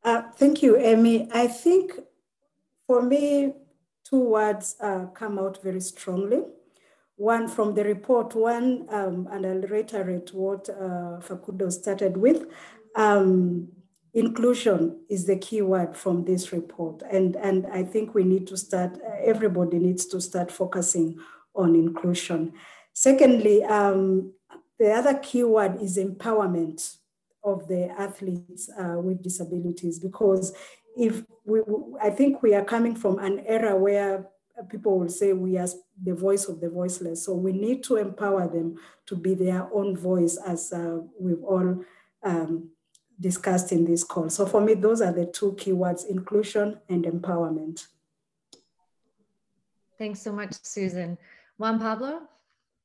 [0.02, 1.28] Uh, thank you, Amy.
[1.32, 1.92] I think
[2.86, 3.52] for me,
[4.12, 6.42] two words uh, come out very strongly
[7.22, 12.46] one from the report, one, um, and I'll reiterate what uh, Facundo started with.
[12.96, 13.68] Um,
[14.12, 17.02] inclusion is the key word from this report.
[17.10, 21.18] And, and I think we need to start, everybody needs to start focusing
[21.54, 22.54] on inclusion.
[22.92, 24.32] Secondly, um,
[24.80, 26.96] the other key word is empowerment
[27.44, 30.52] of the athletes uh, with disabilities because
[30.96, 31.60] if we,
[32.00, 34.28] I think we are coming from an era where
[34.68, 35.68] people will say we are
[36.02, 37.24] the voice of the voiceless.
[37.24, 38.76] So we need to empower them
[39.06, 41.84] to be their own voice as uh, we've all
[42.22, 42.70] um,
[43.20, 44.28] discussed in this call.
[44.30, 47.86] So for me, those are the two keywords, inclusion and empowerment.
[49.98, 51.16] Thanks so much, Susan.
[51.58, 52.22] Juan Pablo?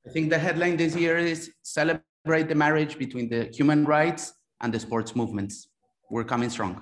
[0.05, 4.73] I think the headline this year is celebrate the marriage between the human rights and
[4.73, 5.67] the sports movements.
[6.09, 6.81] We're coming strong.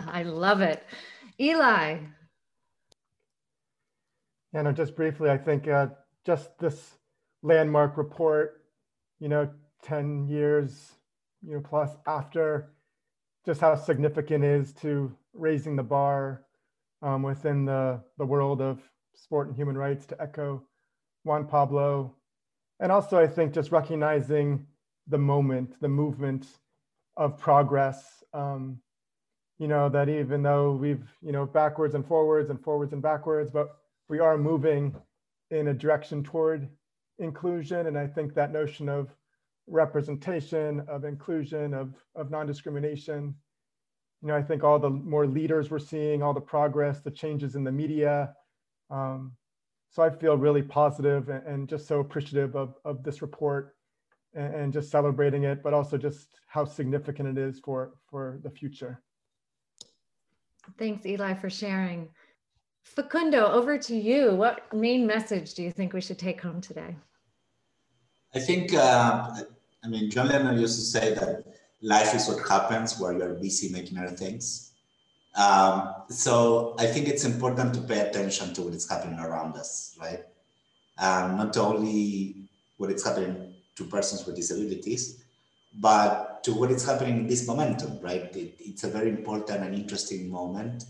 [0.00, 0.84] I love it.
[1.40, 1.98] Eli.
[4.52, 5.88] Yeah, no, just briefly, I think uh,
[6.26, 6.94] just this
[7.42, 8.64] landmark report,
[9.18, 9.48] you know,
[9.82, 10.92] 10 years,
[11.42, 12.72] you know, plus after,
[13.46, 16.44] just how significant is to raising the bar
[17.00, 18.80] um, within the, the world of
[19.14, 20.62] sport and human rights to echo
[21.24, 22.14] Juan Pablo.
[22.78, 24.66] And also, I think just recognizing
[25.06, 26.46] the moment, the movement
[27.16, 28.22] of progress.
[28.32, 28.78] Um,
[29.58, 33.50] you know, that even though we've, you know, backwards and forwards and forwards and backwards,
[33.50, 33.68] but
[34.08, 34.94] we are moving
[35.50, 36.68] in a direction toward
[37.18, 37.86] inclusion.
[37.86, 39.14] And I think that notion of
[39.66, 43.34] representation, of inclusion, of, of non-discrimination,
[44.22, 47.54] you know, I think all the more leaders we're seeing, all the progress, the changes
[47.54, 48.34] in the media.
[48.90, 49.32] Um,
[49.90, 53.76] so I feel really positive and, and just so appreciative of, of this report
[54.34, 58.50] and, and just celebrating it, but also just how significant it is for, for the
[58.50, 59.02] future.
[60.78, 62.08] Thanks, Eli, for sharing.
[62.84, 64.34] Facundo, over to you.
[64.34, 66.96] What main message do you think we should take home today?
[68.34, 69.34] I think, uh,
[69.84, 71.44] I mean, John Lennon used to say that
[71.80, 74.72] life is what happens while you're busy making other things.
[75.34, 79.96] Um, so I think it's important to pay attention to what is happening around us,
[80.00, 80.24] right?
[80.98, 85.24] Um, not only what is happening to persons with disabilities,
[85.74, 88.34] but to what is happening in this momentum, right?
[88.36, 90.84] It, it's a very important and interesting moment.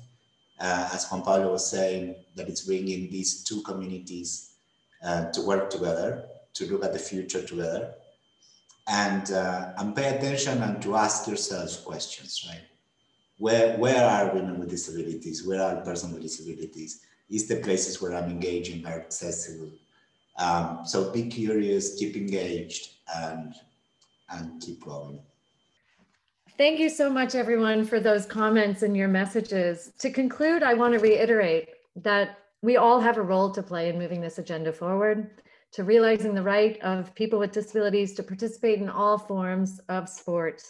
[0.60, 4.54] Uh, as Juan Pablo was saying, that it's bringing these two communities
[5.04, 6.24] uh, to work together,
[6.54, 7.94] to look at the future together,
[8.88, 12.62] and uh, and pay attention and to ask yourselves questions, right?
[13.38, 15.46] Where where are women with disabilities?
[15.46, 17.00] Where are persons with disabilities?
[17.28, 19.70] Is the places where I'm engaging are accessible?
[20.38, 23.54] Um, so be curious, keep engaged, and
[24.30, 25.20] and keep going.
[26.62, 29.92] Thank you so much, everyone, for those comments and your messages.
[29.98, 33.98] To conclude, I want to reiterate that we all have a role to play in
[33.98, 35.42] moving this agenda forward
[35.72, 40.62] to realizing the right of people with disabilities to participate in all forms of sport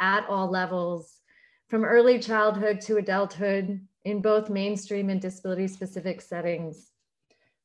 [0.00, 1.20] at all levels,
[1.68, 6.90] from early childhood to adulthood, in both mainstream and disability specific settings.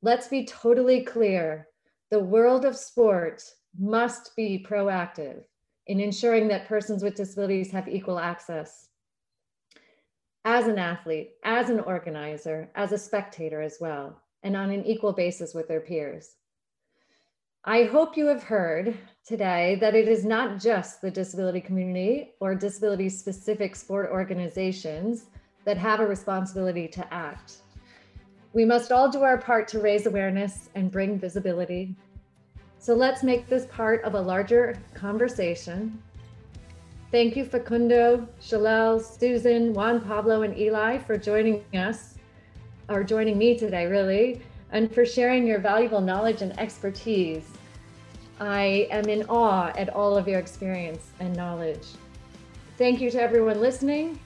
[0.03, 1.67] Let's be totally clear
[2.11, 3.43] the world of sport
[3.75, 5.45] must be proactive
[5.87, 8.89] in ensuring that persons with disabilities have equal access.
[10.45, 15.13] As an athlete, as an organizer, as a spectator as well, and on an equal
[15.13, 16.35] basis with their peers.
[17.63, 22.55] I hope you have heard today that it is not just the disability community or
[22.55, 25.25] disability specific sport organizations
[25.63, 27.57] that have a responsibility to act.
[28.53, 31.95] We must all do our part to raise awareness and bring visibility.
[32.81, 36.01] So let's make this part of a larger conversation.
[37.11, 42.15] Thank you, Facundo, Shalel, Susan, Juan Pablo, and Eli for joining us,
[42.89, 47.51] or joining me today, really and for sharing your valuable knowledge and expertise.
[48.39, 51.85] I am in awe at all of your experience and knowledge.
[52.79, 54.19] Thank you to everyone listening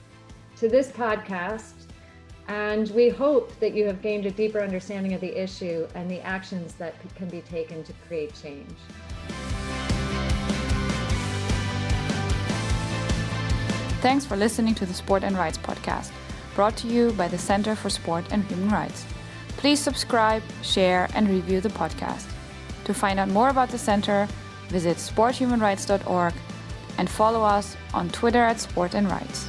[0.56, 1.75] to this podcast.
[2.48, 6.20] And we hope that you have gained a deeper understanding of the issue and the
[6.20, 8.70] actions that can be taken to create change.
[14.00, 16.12] Thanks for listening to the Sport and Rights podcast,
[16.54, 19.04] brought to you by the Center for Sport and Human Rights.
[19.56, 22.30] Please subscribe, share, and review the podcast.
[22.84, 24.28] To find out more about the center,
[24.68, 26.34] visit sporthumanrights.org
[26.98, 29.48] and follow us on Twitter at Sport and Rights.